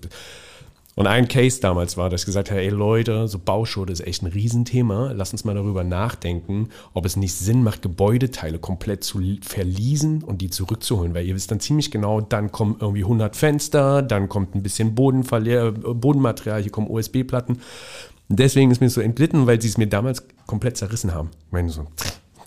[0.97, 4.23] Und ein Case damals war, dass ich gesagt habe, ey Leute, so Bauschutt ist echt
[4.23, 5.13] ein Riesenthema.
[5.13, 10.43] Lass uns mal darüber nachdenken, ob es nicht Sinn macht, Gebäudeteile komplett zu verliesen und
[10.43, 11.15] die zurückzuholen.
[11.15, 14.97] Weil ihr wisst dann ziemlich genau, dann kommen irgendwie 100 Fenster, dann kommt ein bisschen
[14.97, 17.61] Bodenverlehr Bodenmaterial, hier kommen USB-Platten.
[18.29, 21.31] Deswegen ist mir so entglitten, weil sie es mir damals komplett zerrissen haben.
[21.47, 21.87] Ich meine so,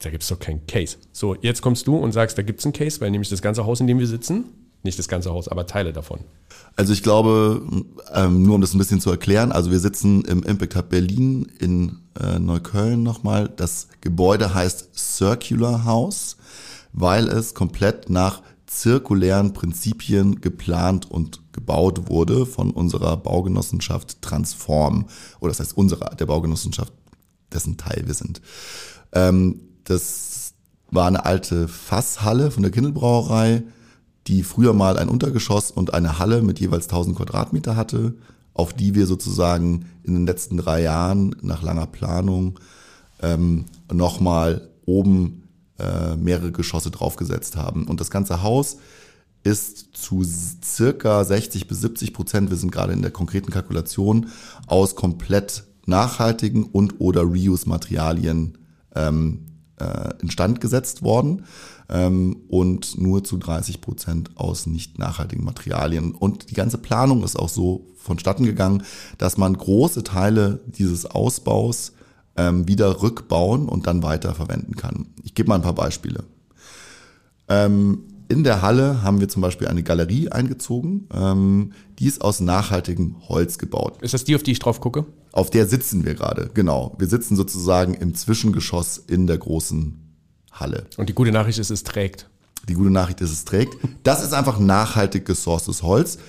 [0.04, 0.98] da gibt es doch keinen Case.
[1.12, 3.66] So, jetzt kommst du und sagst, da gibt es einen Case, weil nämlich das ganze
[3.66, 4.46] Haus, in dem wir sitzen,
[4.84, 6.20] nicht das ganze Haus, aber Teile davon.
[6.76, 7.62] Also ich glaube,
[8.14, 11.48] ähm, nur um das ein bisschen zu erklären, also wir sitzen im Impact Hub Berlin
[11.60, 13.50] in äh, Neukölln nochmal.
[13.56, 16.36] Das Gebäude heißt Circular House,
[16.92, 25.06] weil es komplett nach zirkulären Prinzipien geplant und gebaut wurde von unserer Baugenossenschaft Transform.
[25.40, 26.92] Oder das heißt unserer, der Baugenossenschaft,
[27.54, 28.42] dessen Teil wir sind.
[29.14, 30.54] Ähm, das
[30.92, 33.64] war eine alte Fasshalle von der Kindelbrauerei,
[34.28, 38.16] die früher mal ein Untergeschoss und eine Halle mit jeweils 1000 Quadratmeter hatte,
[38.54, 42.60] auf die wir sozusagen in den letzten drei Jahren nach langer Planung
[43.22, 45.44] ähm, nochmal oben
[45.80, 47.88] äh, mehrere Geschosse draufgesetzt haben.
[47.88, 48.78] Und das ganze Haus
[49.44, 54.28] ist zu circa 60 bis 70 Prozent, wir sind gerade in der konkreten Kalkulation,
[54.68, 58.58] aus komplett nachhaltigen und oder Reuse-Materialien
[58.96, 59.48] ähm,
[59.84, 61.44] äh, instand gesetzt worden
[61.90, 66.14] ähm, und nur zu 30 Prozent aus nicht nachhaltigen Materialien.
[66.14, 68.84] Und die ganze Planung ist auch so vonstatten gegangen,
[69.18, 71.94] dass man große Teile dieses Ausbaus
[72.36, 75.08] ähm, wieder rückbauen und dann weiter verwenden kann.
[75.24, 76.24] Ich gebe mal ein paar Beispiele.
[77.48, 81.08] Ähm, in der Halle haben wir zum Beispiel eine Galerie eingezogen.
[81.14, 84.02] Ähm, die ist aus nachhaltigem Holz gebaut.
[84.02, 85.06] Ist das die, auf die ich drauf gucke?
[85.34, 86.96] Auf der sitzen wir gerade, genau.
[87.00, 90.00] Wir sitzen sozusagen im Zwischengeschoss in der großen
[90.52, 90.86] Halle.
[90.96, 92.30] Und die gute Nachricht ist, es trägt.
[92.70, 93.76] Die gute Nachricht ist, es trägt.
[94.04, 96.20] Das ist einfach nachhaltig gesourcetes Holz.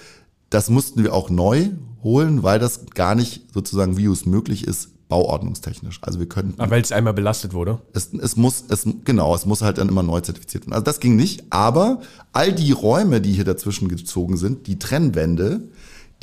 [0.48, 1.68] Das mussten wir auch neu
[2.02, 5.98] holen, weil das gar nicht sozusagen, wie es möglich ist, bauordnungstechnisch.
[6.00, 6.54] Also wir können.
[6.56, 7.82] Aber weil es einmal belastet wurde?
[7.92, 10.72] Es, es muss, es, genau, es muss halt dann immer neu zertifiziert werden.
[10.72, 12.00] Also das ging nicht, aber
[12.32, 15.68] all die Räume, die hier dazwischen gezogen sind, die Trennwände,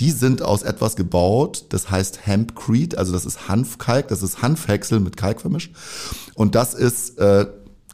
[0.02, 5.00] die sind aus etwas gebaut, das heißt Hempcrete, also das ist Hanfkalk, das ist Hanfhäcksel
[5.00, 5.76] mit Kalk vermischt.
[6.34, 7.46] Und das ist äh,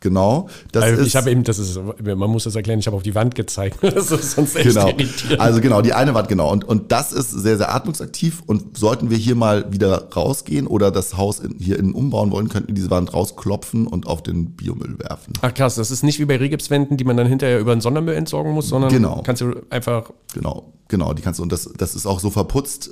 [0.08, 0.48] Genau.
[0.72, 3.14] Das also ich habe eben, das ist, man muss das erklären, ich habe auf die
[3.14, 3.78] Wand gezeigt.
[3.98, 4.88] Das ist sonst echt genau.
[4.90, 5.40] irritierend.
[5.40, 6.52] Also genau, die eine Wand, genau.
[6.52, 8.44] Und, und das ist sehr, sehr atmungsaktiv.
[8.46, 12.48] Und sollten wir hier mal wieder rausgehen oder das Haus in, hier innen umbauen wollen,
[12.48, 15.34] könnten wir diese Wand rausklopfen und auf den Biomüll werfen.
[15.42, 18.14] Ach krass, das ist nicht wie bei Regipswänden, die man dann hinterher über den Sondermüll
[18.14, 19.24] entsorgen muss, sondern genau.
[19.26, 20.12] kannst du einfach.
[20.34, 22.92] Genau, genau, die kannst du, und das, das ist auch so verputzt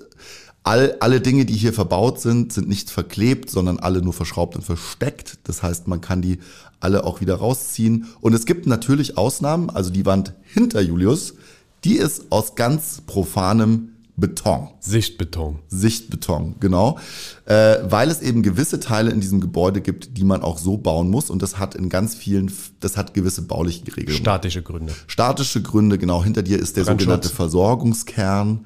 [0.65, 4.63] All, alle Dinge, die hier verbaut sind, sind nicht verklebt, sondern alle nur verschraubt und
[4.63, 5.37] versteckt.
[5.43, 6.39] Das heißt, man kann die
[6.79, 8.07] alle auch wieder rausziehen.
[8.19, 9.69] Und es gibt natürlich Ausnahmen.
[9.69, 11.35] Also die Wand hinter Julius,
[11.83, 14.69] die ist aus ganz profanem Beton.
[14.79, 15.59] Sichtbeton.
[15.67, 16.97] Sichtbeton, genau.
[17.45, 21.11] Äh, weil es eben gewisse Teile in diesem Gebäude gibt, die man auch so bauen
[21.11, 21.29] muss.
[21.29, 24.19] Und das hat in ganz vielen, das hat gewisse bauliche Regelungen.
[24.19, 24.93] Statische Gründe.
[25.05, 26.23] Statische Gründe, genau.
[26.23, 28.65] Hinter dir ist der sogenannte Versorgungskern.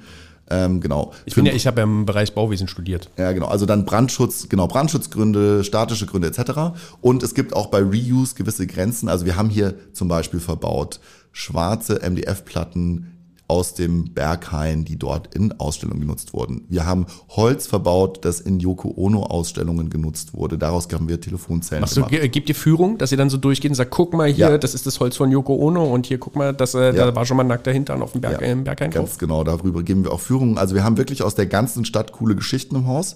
[0.49, 1.13] Ähm, genau.
[1.25, 3.09] Ich bin ja, ich habe ja im Bereich Bauwesen studiert.
[3.17, 3.47] Ja, genau.
[3.47, 6.79] Also dann Brandschutz, genau, Brandschutzgründe, statische Gründe etc.
[7.01, 9.09] Und es gibt auch bei Reuse gewisse Grenzen.
[9.09, 10.99] Also wir haben hier zum Beispiel verbaut
[11.31, 13.18] schwarze MDF-Platten
[13.49, 16.65] aus dem Berghain, die dort in Ausstellungen genutzt wurden.
[16.69, 20.59] Wir haben Holz verbaut, das in Yoko Ono Ausstellungen genutzt wurde.
[20.59, 22.13] Daraus haben wir Telefonzellen Machst gemacht.
[22.13, 24.57] Du, gibt ihr Führung, dass ihr dann so durchgeht und sagt, guck mal hier, ja.
[24.59, 27.07] das ist das Holz von Yoko Ono und hier guck mal, das, äh, ja.
[27.07, 28.47] da war schon mal nackt dahinter auf dem Berg, ja.
[28.47, 30.59] im Berghain Ganz genau, darüber geben wir auch Führungen.
[30.59, 33.15] Also wir haben wirklich aus der ganzen Stadt coole Geschichten im Haus.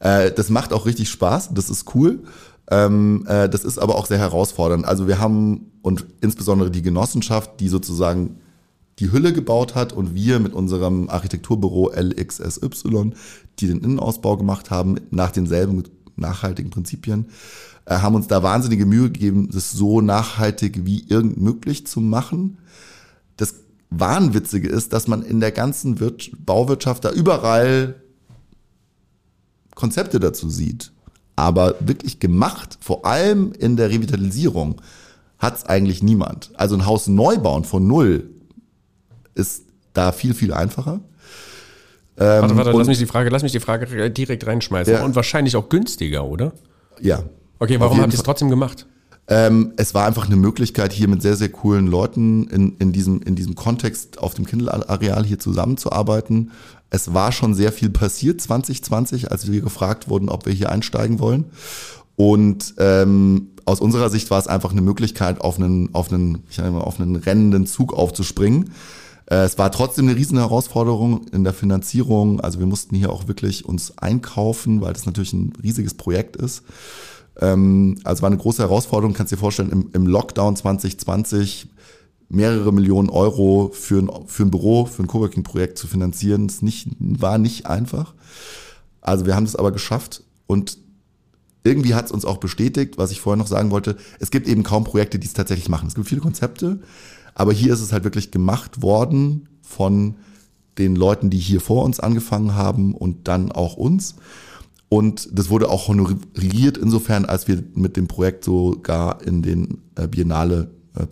[0.00, 2.20] Äh, das macht auch richtig Spaß, das ist cool.
[2.70, 4.86] Ähm, äh, das ist aber auch sehr herausfordernd.
[4.86, 8.38] Also wir haben und insbesondere die Genossenschaft, die sozusagen
[8.98, 13.12] die Hülle gebaut hat und wir mit unserem Architekturbüro LXSY,
[13.58, 15.84] die den Innenausbau gemacht haben, nach denselben
[16.16, 17.26] nachhaltigen Prinzipien,
[17.84, 22.58] äh, haben uns da wahnsinnige Mühe gegeben, das so nachhaltig wie irgend möglich zu machen.
[23.36, 23.54] Das
[23.90, 26.12] Wahnwitzige ist, dass man in der ganzen Wir
[26.44, 28.02] Bauwirtschaft da überall
[29.74, 30.92] Konzepte dazu sieht.
[31.36, 34.80] Aber wirklich gemacht, vor allem in der Revitalisierung,
[35.38, 36.50] hat es eigentlich niemand.
[36.54, 38.28] Also ein Haus neu bauen von null
[39.38, 41.00] ist da viel, viel einfacher.
[42.16, 44.92] Ähm, warte, warte, lass mich die Frage, lass mich die Frage direkt reinschmeißen.
[44.92, 45.04] Ja.
[45.04, 46.52] Und wahrscheinlich auch günstiger, oder?
[47.00, 47.22] Ja.
[47.60, 48.86] Okay, warum habt ihr es trotzdem gemacht?
[49.28, 53.20] Ähm, es war einfach eine Möglichkeit, hier mit sehr, sehr coolen Leuten in, in, diesem,
[53.22, 56.50] in diesem Kontext auf dem Kindle-Areal hier zusammenzuarbeiten.
[56.90, 61.18] Es war schon sehr viel passiert 2020, als wir gefragt wurden, ob wir hier einsteigen
[61.18, 61.44] wollen.
[62.16, 66.58] Und ähm, aus unserer Sicht war es einfach eine Möglichkeit, auf einen, auf einen, ich
[66.58, 68.72] mal, auf einen rennenden Zug aufzuspringen.
[69.30, 72.40] Äh, es war trotzdem eine riesen Herausforderung in der Finanzierung.
[72.40, 76.62] Also wir mussten hier auch wirklich uns einkaufen, weil das natürlich ein riesiges Projekt ist.
[77.40, 81.68] Ähm, also war eine große Herausforderung, kannst dir vorstellen, im, im Lockdown 2020
[82.30, 86.48] mehrere Millionen Euro für ein, für ein Büro, für ein Coworking-Projekt zu finanzieren.
[86.48, 88.14] Das nicht, war nicht einfach.
[89.00, 90.78] Also wir haben es aber geschafft und
[91.64, 93.96] irgendwie hat es uns auch bestätigt, was ich vorher noch sagen wollte.
[94.20, 95.88] Es gibt eben kaum Projekte, die es tatsächlich machen.
[95.88, 96.80] Es gibt viele Konzepte,
[97.38, 100.16] aber hier ist es halt wirklich gemacht worden von
[100.76, 104.16] den Leuten, die hier vor uns angefangen haben und dann auch uns.
[104.88, 110.08] Und das wurde auch honoriert insofern, als wir mit dem Projekt sogar in den äh,
[110.08, 111.06] Biennale äh,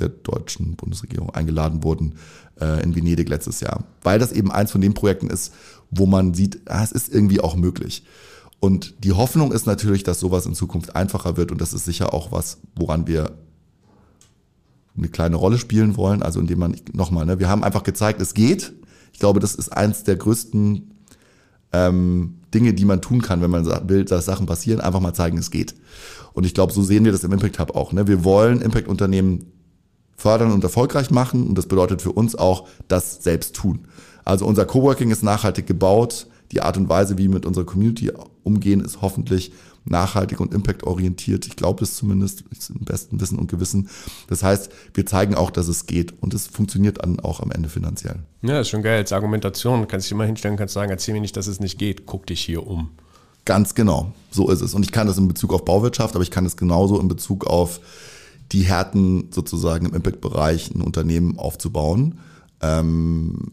[0.00, 2.14] der deutschen Bundesregierung eingeladen wurden
[2.60, 3.84] äh, in Venedig letztes Jahr.
[4.02, 5.54] Weil das eben eins von den Projekten ist,
[5.90, 8.04] wo man sieht, ah, es ist irgendwie auch möglich.
[8.60, 12.12] Und die Hoffnung ist natürlich, dass sowas in Zukunft einfacher wird und das ist sicher
[12.12, 13.36] auch was, woran wir
[14.98, 16.22] eine kleine Rolle spielen wollen.
[16.22, 18.72] Also indem man nochmal, ne, wir haben einfach gezeigt, es geht.
[19.12, 20.90] Ich glaube, das ist eins der größten
[21.72, 25.38] ähm, Dinge, die man tun kann, wenn man will, dass Sachen passieren, einfach mal zeigen,
[25.38, 25.74] es geht.
[26.32, 27.92] Und ich glaube, so sehen wir das im Impact Hub auch.
[27.92, 28.06] Ne?
[28.06, 29.52] Wir wollen Impact-Unternehmen
[30.16, 33.86] fördern und erfolgreich machen und das bedeutet für uns auch das selbst tun.
[34.24, 36.26] Also unser Coworking ist nachhaltig gebaut.
[36.52, 38.10] Die Art und Weise, wie wir mit unserer Community
[38.42, 39.52] umgehen, ist hoffentlich
[39.90, 41.46] nachhaltig und impactorientiert.
[41.46, 43.88] Ich glaube es zumindest, im besten Wissen und Gewissen.
[44.28, 47.68] Das heißt, wir zeigen auch, dass es geht und es funktioniert dann auch am Ende
[47.68, 48.16] finanziell.
[48.42, 48.98] Ja, ist schon geil.
[48.98, 51.78] Als Argumentation kannst du dich immer hinstellen, kannst sagen, erzähl mir nicht, dass es nicht
[51.78, 52.90] geht, guck dich hier um.
[53.44, 54.74] Ganz genau, so ist es.
[54.74, 57.46] Und ich kann das in Bezug auf Bauwirtschaft, aber ich kann es genauso in Bezug
[57.46, 57.80] auf
[58.52, 62.18] die Härten sozusagen im Impact-Bereich ein Unternehmen aufzubauen.
[62.60, 63.52] Ähm,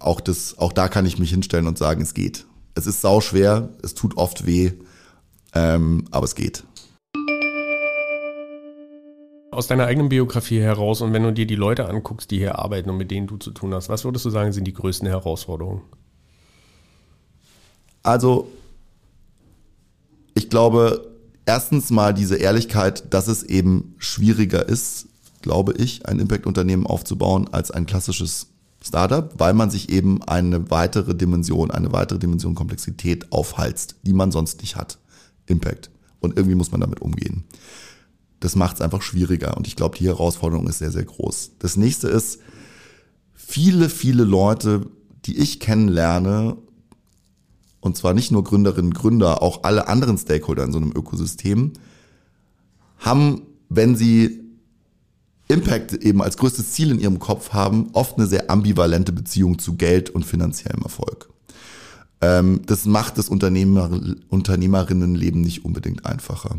[0.00, 2.46] auch, das, auch da kann ich mich hinstellen und sagen, es geht.
[2.74, 4.72] Es ist sau schwer, es tut oft weh,
[5.54, 6.64] ähm, aber es geht.
[9.50, 12.90] Aus deiner eigenen Biografie heraus und wenn du dir die Leute anguckst, die hier arbeiten
[12.90, 15.82] und mit denen du zu tun hast, was würdest du sagen, sind die größten Herausforderungen?
[18.02, 18.48] Also,
[20.34, 21.08] ich glaube,
[21.44, 25.08] erstens mal diese Ehrlichkeit, dass es eben schwieriger ist,
[25.42, 28.48] glaube ich, ein Impact-Unternehmen aufzubauen als ein klassisches
[28.84, 34.30] Startup, weil man sich eben eine weitere Dimension, eine weitere Dimension Komplexität aufhalst, die man
[34.30, 34.98] sonst nicht hat.
[35.48, 35.90] Impact.
[36.20, 37.44] Und irgendwie muss man damit umgehen.
[38.40, 41.52] Das macht es einfach schwieriger und ich glaube, die Herausforderung ist sehr, sehr groß.
[41.58, 42.38] Das nächste ist,
[43.34, 44.86] viele, viele Leute,
[45.24, 46.56] die ich kennenlerne,
[47.80, 51.72] und zwar nicht nur Gründerinnen und Gründer, auch alle anderen Stakeholder in so einem Ökosystem,
[52.98, 54.40] haben, wenn sie
[55.48, 59.76] Impact eben als größtes Ziel in ihrem Kopf haben, oft eine sehr ambivalente Beziehung zu
[59.76, 61.27] Geld und finanziellem Erfolg.
[62.20, 63.90] Ähm, das macht das Unternehmer,
[64.28, 66.56] Unternehmerinnenleben nicht unbedingt einfacher.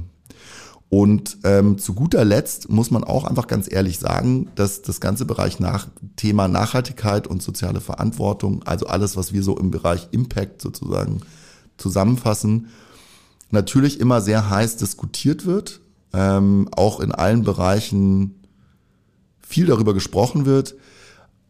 [0.89, 5.25] Und ähm, zu guter Letzt muss man auch einfach ganz ehrlich sagen, dass das ganze
[5.25, 10.61] Bereich nach, Thema Nachhaltigkeit und soziale Verantwortung, also alles, was wir so im Bereich Impact
[10.61, 11.21] sozusagen
[11.77, 12.69] zusammenfassen,
[13.51, 15.79] natürlich immer sehr heiß diskutiert wird,
[16.11, 18.39] ähm, auch in allen Bereichen
[19.39, 20.75] viel darüber gesprochen wird,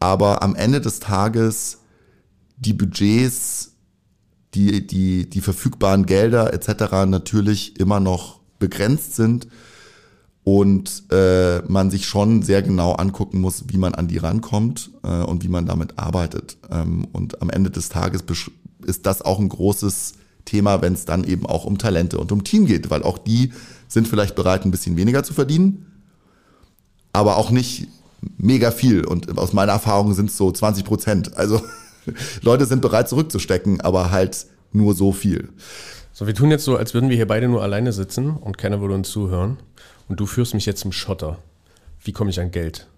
[0.00, 1.78] aber am Ende des Tages
[2.58, 3.69] die Budgets
[4.54, 7.06] die, die, die verfügbaren Gelder etc.
[7.06, 9.48] natürlich immer noch begrenzt sind
[10.44, 15.22] und äh, man sich schon sehr genau angucken muss, wie man an die rankommt äh,
[15.22, 16.56] und wie man damit arbeitet.
[16.70, 18.24] Ähm, und am Ende des Tages
[18.84, 22.42] ist das auch ein großes Thema, wenn es dann eben auch um Talente und um
[22.44, 23.52] Team geht, weil auch die
[23.86, 25.86] sind vielleicht bereit, ein bisschen weniger zu verdienen,
[27.12, 27.88] aber auch nicht
[28.38, 29.04] mega viel.
[29.04, 31.36] Und aus meiner Erfahrung sind es so 20 Prozent.
[31.36, 31.60] Also
[32.42, 35.48] Leute sind bereit zurückzustecken, aber halt nur so viel.
[36.12, 38.80] So, wir tun jetzt so, als würden wir hier beide nur alleine sitzen und keiner
[38.80, 39.58] würde uns zuhören.
[40.08, 41.38] Und du führst mich jetzt zum Schotter.
[42.02, 42.88] Wie komme ich an Geld?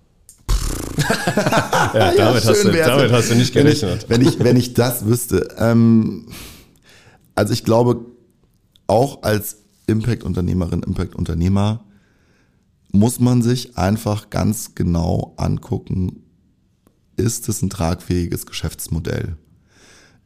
[0.96, 4.07] ja, damit, ja, hast du, damit hast du nicht gerechnet.
[4.09, 5.48] Wenn ich, wenn ich, wenn ich das wüsste.
[5.59, 6.26] Ähm,
[7.34, 8.05] also ich glaube,
[8.86, 11.84] auch als Impact-Unternehmerin, Impact-Unternehmer
[12.92, 16.22] muss man sich einfach ganz genau angucken,
[17.16, 19.36] ist es ein tragfähiges Geschäftsmodell?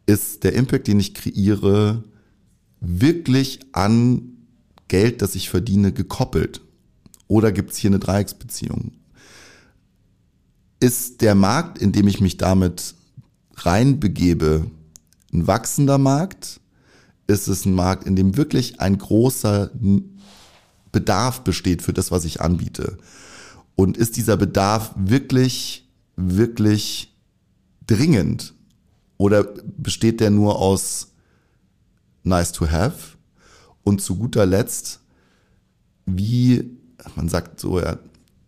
[0.07, 2.05] Ist der Impact, den ich kreiere,
[2.81, 4.37] wirklich an
[4.89, 6.61] Geld, das ich verdiene, gekoppelt?
[7.29, 8.93] Oder gibt es hier eine Dreiecksbeziehung?
[10.79, 12.95] Ist der Markt, in dem ich mich damit
[13.57, 14.71] reinbegebe,
[15.33, 16.61] ein wachsender Markt?
[17.27, 19.71] Ist es ein Markt, in dem wirklich ein großer
[20.93, 22.99] Bedarf besteht für das, was ich anbiete?
[23.75, 25.86] Und ist dieser Bedarf wirklich,
[26.17, 27.15] wirklich
[27.87, 28.55] dringend?
[29.19, 29.45] Oder
[29.77, 31.13] besteht der nur aus
[32.23, 33.17] nice to have?
[33.85, 35.01] Und zu guter Letzt,
[36.07, 36.71] wie,
[37.15, 37.99] man sagt so, ja,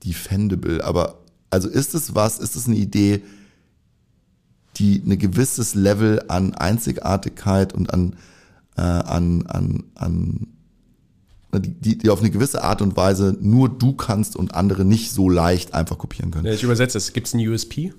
[0.05, 3.23] defendable, aber also ist es was, ist es eine Idee,
[4.77, 8.17] die ein gewisses Level an Einzigartigkeit und an,
[8.77, 10.47] äh, an, an, an
[11.61, 15.29] die, die auf eine gewisse Art und Weise nur du kannst und andere nicht so
[15.29, 16.47] leicht einfach kopieren können.
[16.47, 17.13] Ich übersetze es.
[17.13, 17.93] Gibt es einen USP?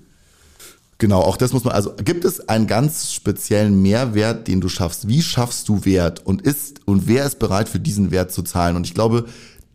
[0.98, 5.08] Genau, auch das muss man, also gibt es einen ganz speziellen Mehrwert, den du schaffst?
[5.08, 8.76] Wie schaffst du Wert und ist, und wer ist bereit für diesen Wert zu zahlen?
[8.76, 9.24] Und ich glaube,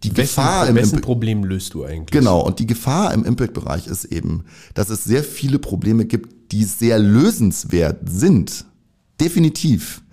[0.04, 2.12] die wessen, Gefahr im wessen Problem löst du eigentlich?
[2.12, 6.64] Genau, und die Gefahr im Impact-Bereich ist eben, dass es sehr viele Probleme gibt, die
[6.64, 8.66] sehr lösenswert sind.
[9.20, 10.04] Definitiv.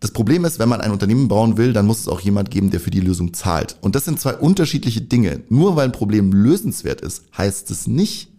[0.00, 2.70] Das Problem ist, wenn man ein Unternehmen bauen will, dann muss es auch jemand geben,
[2.70, 3.76] der für die Lösung zahlt.
[3.82, 5.42] Und das sind zwei unterschiedliche Dinge.
[5.50, 8.32] Nur weil ein Problem lösenswert ist, heißt es nicht,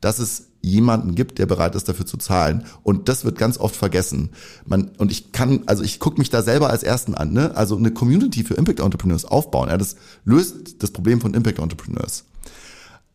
[0.00, 2.64] dass es jemanden gibt, der bereit ist, dafür zu zahlen.
[2.82, 4.30] Und das wird ganz oft vergessen.
[4.64, 7.54] Man, und ich kann, also ich gucke mich da selber als Ersten an, ne?
[7.56, 9.68] Also eine Community für Impact Entrepreneurs aufbauen.
[9.68, 12.24] Ja, das löst das Problem von Impact Entrepreneurs.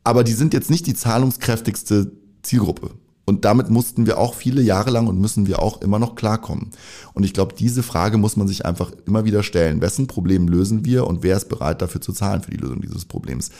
[0.03, 2.11] Aber die sind jetzt nicht die zahlungskräftigste
[2.43, 2.91] Zielgruppe.
[3.29, 6.69] Und damit mussten wir auch viele Jahre lang und müssen wir auch immer noch klarkommen.
[7.13, 9.81] Und ich glaube, diese Frage muss man sich einfach immer wieder stellen.
[9.81, 13.03] Wessen Problem lösen wir und wer ist bereit dafür zu zahlen für die Lösung dieses
[13.03, 13.51] Problems?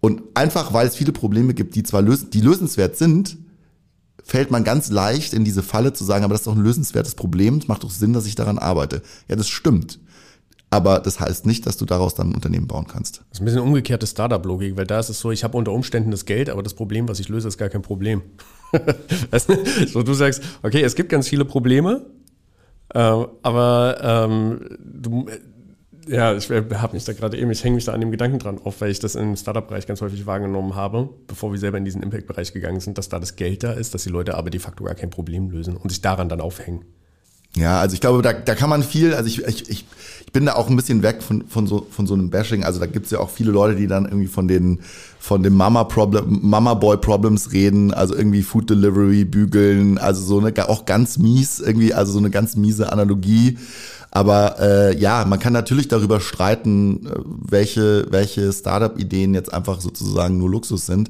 [0.00, 3.38] Und einfach, weil es viele Probleme gibt, die zwar lös die lösenswert sind,
[4.22, 7.14] fällt man ganz leicht in diese Falle zu sagen, aber das ist doch ein lösenswertes
[7.14, 9.00] Problem, es macht doch Sinn, dass ich daran arbeite.
[9.26, 10.00] Ja, das stimmt.
[10.70, 13.18] Aber das heißt nicht, dass du daraus dann ein Unternehmen bauen kannst.
[13.18, 16.10] Das ist ein bisschen umgekehrte Startup-Logik, weil da ist es so, ich habe unter Umständen
[16.10, 18.22] das Geld, aber das Problem, was ich löse, ist gar kein Problem.
[19.92, 22.04] so, du sagst, okay, es gibt ganz viele Probleme,
[22.94, 25.26] äh, aber ähm, du,
[26.06, 28.58] ja, ich habe mich da gerade eben, ich hänge mich da an dem Gedanken dran
[28.62, 32.02] auf, weil ich das im Startup-Bereich ganz häufig wahrgenommen habe, bevor wir selber in diesen
[32.02, 34.84] Impact-Bereich gegangen sind, dass da das Geld da ist, dass die Leute aber de facto
[34.84, 36.84] gar kein Problem lösen und sich daran dann aufhängen.
[37.56, 39.84] Ja, also ich glaube, da, da kann man viel, also ich, ich, ich,
[40.28, 42.62] ich bin da auch ein bisschen weg von, von, so, von so einem Bashing.
[42.62, 44.80] Also da gibt's ja auch viele Leute, die dann irgendwie von den
[45.18, 50.38] von dem Mama Problem, Mama Boy Problems reden, also irgendwie Food Delivery, bügeln, also so
[50.38, 53.56] eine auch ganz mies, irgendwie, also so eine ganz miese Analogie.
[54.10, 60.36] Aber äh, ja, man kann natürlich darüber streiten, äh, welche, welche Startup-Ideen jetzt einfach sozusagen
[60.36, 61.08] nur Luxus sind.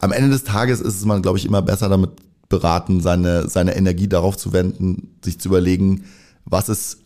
[0.00, 2.10] Am Ende des Tages ist es man, glaube ich, immer besser damit
[2.48, 6.06] beraten, seine, seine Energie darauf zu wenden, sich zu überlegen,
[6.44, 6.98] was ist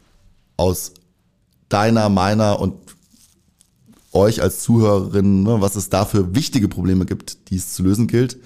[0.56, 0.94] aus
[1.72, 2.74] deiner, meiner und
[4.12, 8.06] euch als Zuhörerinnen, ne, was es da für wichtige Probleme gibt, die es zu lösen
[8.06, 8.38] gilt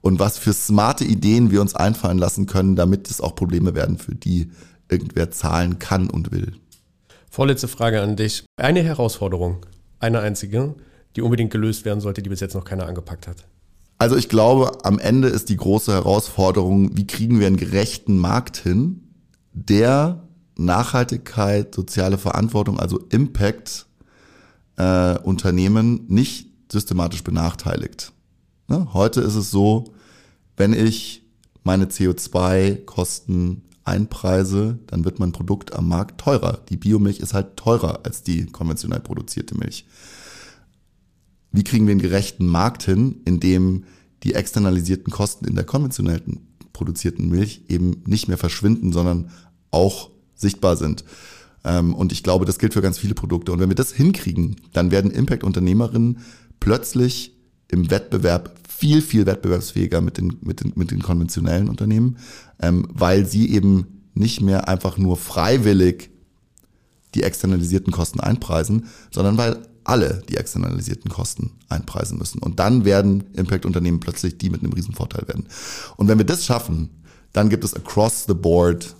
[0.00, 3.98] und was für smarte Ideen wir uns einfallen lassen können, damit es auch Probleme werden,
[3.98, 4.50] für die
[4.90, 6.52] irgendwer zahlen kann und will.
[7.30, 8.44] Vorletzte Frage an dich.
[8.56, 9.64] Eine Herausforderung,
[9.98, 10.74] eine einzige,
[11.16, 13.46] die unbedingt gelöst werden sollte, die bis jetzt noch keiner angepackt hat.
[13.96, 18.58] Also ich glaube, am Ende ist die große Herausforderung, wie kriegen wir einen gerechten Markt
[18.58, 19.00] hin,
[19.52, 20.23] der
[20.56, 23.86] Nachhaltigkeit, soziale Verantwortung, also Impact
[24.76, 28.12] äh, Unternehmen nicht systematisch benachteiligt.
[28.68, 28.92] Ne?
[28.92, 29.94] Heute ist es so,
[30.56, 31.22] wenn ich
[31.62, 36.60] meine CO2-Kosten einpreise, dann wird mein Produkt am Markt teurer.
[36.68, 39.86] Die Biomilch ist halt teurer als die konventionell produzierte Milch.
[41.52, 43.84] Wie kriegen wir einen gerechten Markt hin, in dem
[44.22, 46.22] die externalisierten Kosten in der konventionell
[46.72, 49.30] produzierten Milch eben nicht mehr verschwinden, sondern
[49.70, 50.10] auch
[50.44, 51.04] sichtbar sind?
[51.64, 53.50] Ähm, und ich glaube, das gilt für ganz viele Produkte.
[53.52, 56.18] Und wenn wir das hinkriegen, dann werden Impact-Unternehmerinnen
[56.60, 57.32] plötzlich
[57.68, 62.18] im Wettbewerb viel, viel wettbewerbsfähiger mit den, mit den, mit den konventionellen Unternehmen,
[62.60, 66.10] ähm, weil sie eben nicht mehr einfach nur freiwillig
[67.14, 72.38] die externalisierten Kosten einpreisen, sondern weil alle die externalisierten Kosten einpreisen müssen.
[72.38, 75.46] Und dann werden Impact-Unternehmen plötzlich die mit einem Riesenvorteil werden.
[75.96, 76.90] Und wenn wir das schaffen,
[77.32, 78.94] dann gibt es across the board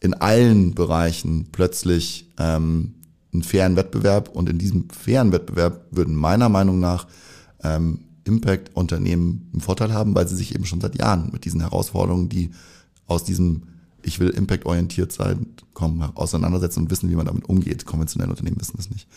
[0.00, 2.94] in allen Bereichen plötzlich ähm,
[3.32, 4.28] einen fairen Wettbewerb.
[4.28, 7.06] Und in diesem fairen Wettbewerb würden meiner Meinung nach
[7.62, 12.28] ähm, Impact-Unternehmen einen Vorteil haben, weil sie sich eben schon seit Jahren mit diesen Herausforderungen,
[12.28, 12.50] die
[13.06, 13.62] aus diesem
[14.06, 17.86] ich will impact-orientiert sein, kommen, auseinandersetzen und wissen, wie man damit umgeht.
[17.86, 19.08] Konventionelle Unternehmen wissen das nicht.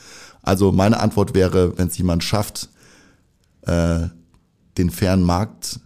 [0.41, 2.69] Also meine Antwort wäre, wenn es jemand schafft,
[3.61, 4.07] äh,
[4.77, 5.79] den fairen Markt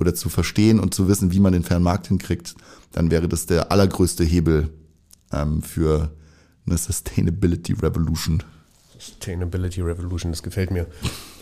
[0.00, 2.54] oder zu verstehen und zu wissen, wie man den fairen Markt hinkriegt,
[2.92, 4.70] dann wäre das der allergrößte Hebel
[5.32, 6.10] ähm, für
[6.66, 8.42] eine Sustainability Revolution.
[8.98, 10.86] Sustainability Revolution, das gefällt mir.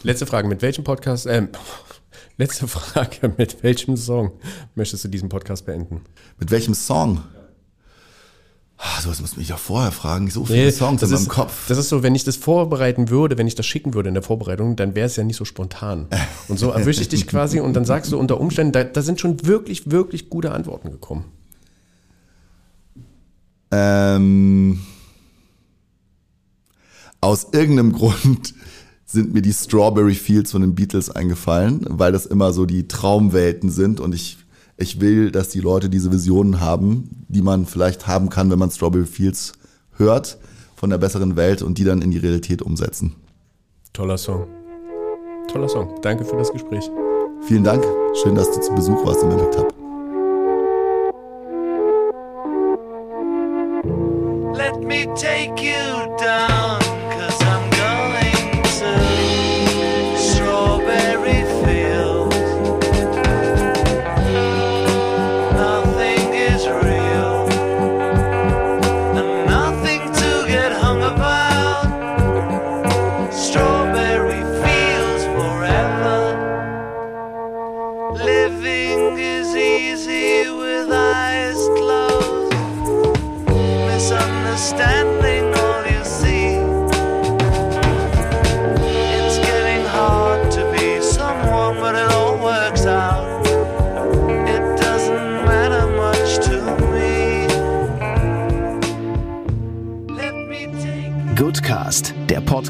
[0.03, 1.47] Letzte Frage, mit welchem Podcast, äh,
[2.37, 4.33] letzte Frage, mit welchem Song
[4.75, 6.03] möchtest du diesen Podcast beenden?
[6.39, 7.23] Mit welchem Song?
[8.81, 10.31] Ah, sowas muss mich ja vorher fragen.
[10.31, 11.67] So viele Nee, Songs in ist, meinem Kopf.
[11.67, 14.23] Das ist so, wenn ich das vorbereiten würde, wenn ich das schicken würde in der
[14.23, 16.07] Vorbereitung, dann wäre es ja nicht so spontan.
[16.49, 19.21] Und so erwische ich dich quasi und dann sagst du unter Umständen, da, da sind
[19.21, 21.25] schon wirklich, wirklich gute Antworten gekommen.
[23.71, 24.81] Ähm,
[27.21, 28.55] aus irgendeinem Grund
[29.05, 33.71] sind mir die Strawberry Fields von den Beatles eingefallen, weil das immer so die Traumwelten
[33.71, 34.38] sind und ich,
[34.79, 38.71] ich will, dass die Leute diese Visionen haben, die man vielleicht haben kann, wenn man
[38.71, 39.53] Strawberry Fields
[39.97, 40.39] hört
[40.77, 43.17] von der besseren Welt und die dann in die Realität umsetzen.
[43.93, 44.47] Toller Song.
[45.53, 45.99] Toller Song.
[46.03, 46.89] Danke für das Gespräch.
[47.43, 47.85] Vielen Dank.
[48.23, 49.78] Schön, dass du zu Besuch warst im Impact Hub.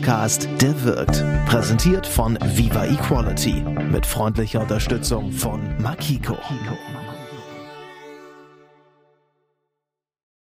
[0.09, 1.23] Podcast, der wirkt.
[1.45, 6.39] Präsentiert von Viva Equality mit freundlicher Unterstützung von Makiko.